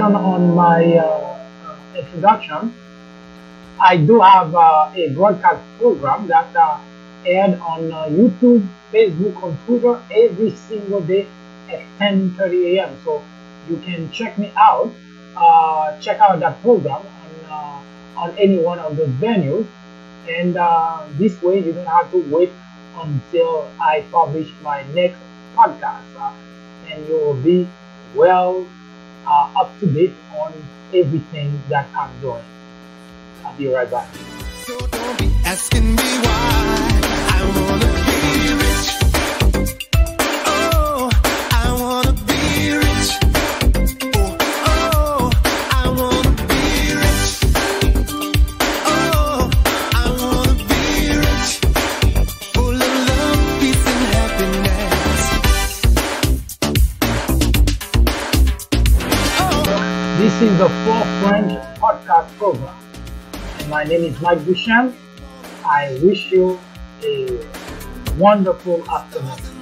On 0.00 0.54
my 0.54 0.96
uh, 0.96 1.38
introduction, 1.96 2.74
I 3.80 3.96
do 3.96 4.20
have 4.20 4.54
uh, 4.54 4.90
a 4.94 5.10
broadcast 5.14 5.62
program 5.78 6.26
that 6.28 6.54
uh, 6.56 6.78
aired 7.24 7.60
on 7.60 7.92
uh, 7.92 8.06
YouTube, 8.06 8.66
Facebook, 8.92 9.40
on 9.42 9.56
Twitter 9.66 10.02
every 10.10 10.50
single 10.50 11.00
day 11.00 11.26
at 11.70 11.80
10:30 11.98 12.74
a.m. 12.74 12.96
So 13.04 13.22
you 13.68 13.76
can 13.78 14.10
check 14.10 14.36
me 14.38 14.52
out. 14.56 14.92
Uh, 15.36 15.98
check 16.00 16.18
out 16.20 16.40
that 16.40 16.60
program 16.62 17.02
on 17.02 17.32
uh, 17.50 18.20
on 18.20 18.38
any 18.38 18.58
one 18.58 18.78
of 18.78 18.96
those 18.96 19.10
venues, 19.22 19.66
and 20.28 20.56
uh, 20.56 21.06
this 21.18 21.40
way 21.42 21.58
you 21.60 21.72
don't 21.72 21.86
have 21.86 22.10
to 22.10 22.18
wait 22.34 22.50
until 22.96 23.70
I 23.80 24.04
publish 24.10 24.50
my 24.62 24.82
next 24.94 25.18
podcast, 25.54 26.02
uh, 26.18 26.32
and 26.90 27.06
you 27.06 27.14
will 27.14 27.34
be 27.42 27.68
well 28.14 28.66
uh, 29.26 29.50
up 29.56 29.78
to 29.80 29.86
date 29.86 30.14
on 30.38 30.52
everything 30.92 31.62
that 31.68 31.88
I'm 31.96 32.10
doing. 32.20 32.44
I'll 33.44 33.56
be 33.56 33.68
right 33.68 33.90
back. 33.90 34.08
So 34.64 34.78
This 60.44 60.52
is 60.52 60.58
the 60.58 60.68
Fourth 60.68 61.22
Branch 61.22 61.52
podcast 61.80 62.28
program. 62.36 62.76
My 63.70 63.82
name 63.82 64.04
is 64.04 64.20
Mike 64.20 64.40
Duchamp. 64.40 64.92
I 65.64 65.98
wish 66.02 66.30
you 66.30 66.60
a 67.02 67.48
wonderful 68.18 68.84
afternoon. 68.90 69.53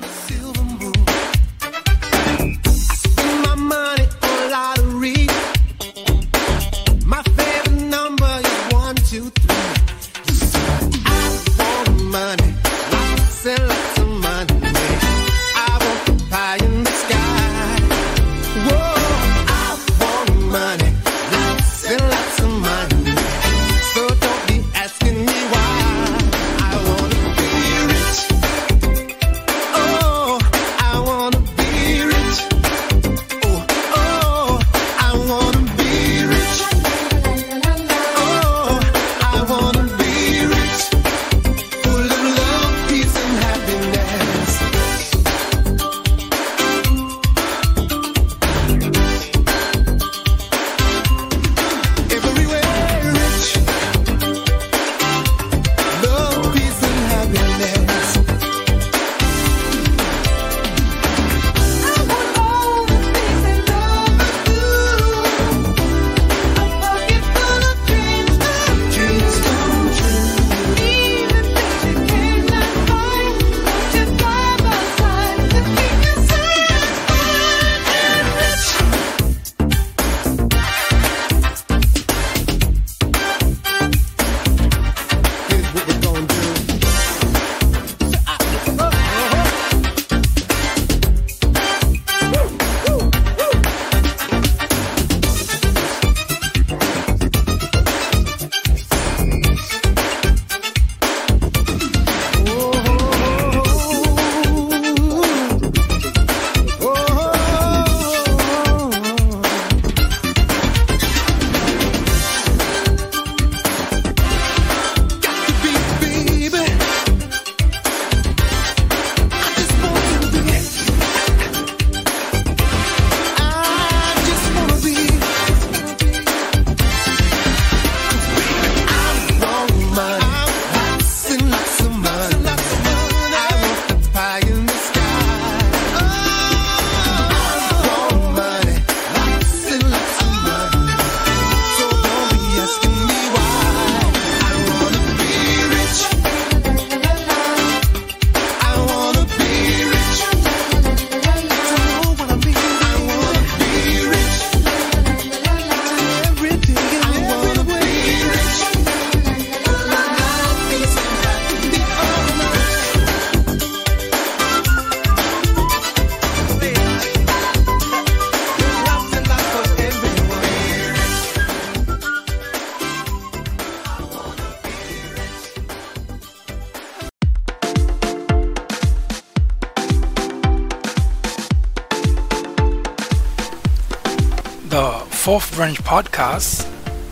Fourth 184.72 185.54
Branch 185.54 185.76
podcast 185.84 186.66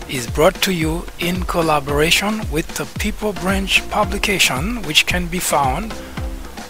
is 0.09 0.27
brought 0.27 0.55
to 0.63 0.73
you 0.73 1.05
in 1.19 1.43
collaboration 1.43 2.41
with 2.51 2.67
the 2.77 2.87
People 2.99 3.35
Branch 3.35 3.87
publication, 3.91 4.81
which 4.85 5.05
can 5.05 5.27
be 5.27 5.41
found 5.41 5.93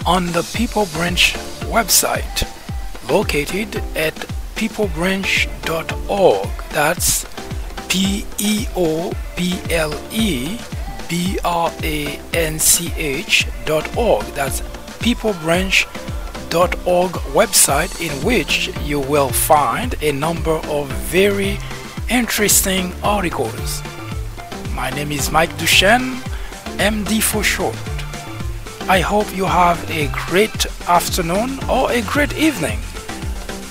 on 0.05 0.27
the 0.33 0.43
People 0.53 0.87
Branch 0.87 1.35
website 1.71 2.43
located 3.09 3.77
at 3.95 4.15
peoplebranch.org. 4.57 6.49
That's 6.71 7.25
P 7.89 8.27
E 8.39 8.67
O 8.75 9.13
P 9.37 9.61
L 9.71 9.95
E 10.11 10.59
B 11.09 11.39
R 11.45 11.71
A 11.85 12.19
N 12.35 12.59
C 12.59 12.93
H 12.97 13.47
dot 13.65 13.97
org. 13.97 14.25
That's 14.35 14.61
peoplebranch.org 14.99 16.00
website 16.51 18.01
in 18.01 18.11
which 18.25 18.71
you 18.85 19.01
will 19.01 19.29
find 19.29 19.95
a 20.03 20.13
number 20.13 20.61
of 20.69 20.89
very 21.11 21.59
interesting 22.09 22.93
articles. 23.03 23.83
My 24.75 24.91
name 24.91 25.13
is 25.13 25.31
Mike 25.31 25.51
Duchenne, 25.59 26.17
MD 26.79 27.23
for 27.23 27.43
short. 27.43 27.77
I 28.89 29.01
hope 29.01 29.35
you 29.37 29.45
have 29.45 29.79
a 29.91 30.09
great 30.27 30.67
afternoon 30.89 31.59
or 31.69 31.93
a 31.93 32.03
great 32.03 32.37
evening, 32.37 32.79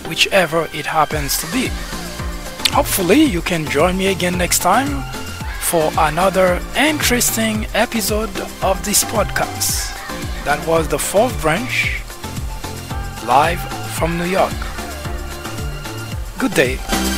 whichever 0.07 0.69
it 0.73 0.85
happens 0.85 1.37
to 1.39 1.51
be. 1.51 1.69
Hopefully, 2.71 3.23
you 3.23 3.41
can 3.41 3.65
join 3.65 3.97
me 3.97 4.07
again 4.07 4.37
next 4.37 4.59
time 4.59 5.03
for 5.61 5.91
another 5.97 6.61
interesting 6.77 7.67
episode 7.73 8.29
of 8.63 8.83
this 8.85 9.03
podcast. 9.03 9.95
That 10.45 10.65
was 10.65 10.87
the 10.87 10.99
fourth 10.99 11.39
branch, 11.41 11.98
live 13.29 13.61
from 13.93 14.17
New 14.17 14.25
York. 14.25 14.59
Good 16.39 16.55
day. 16.55 17.08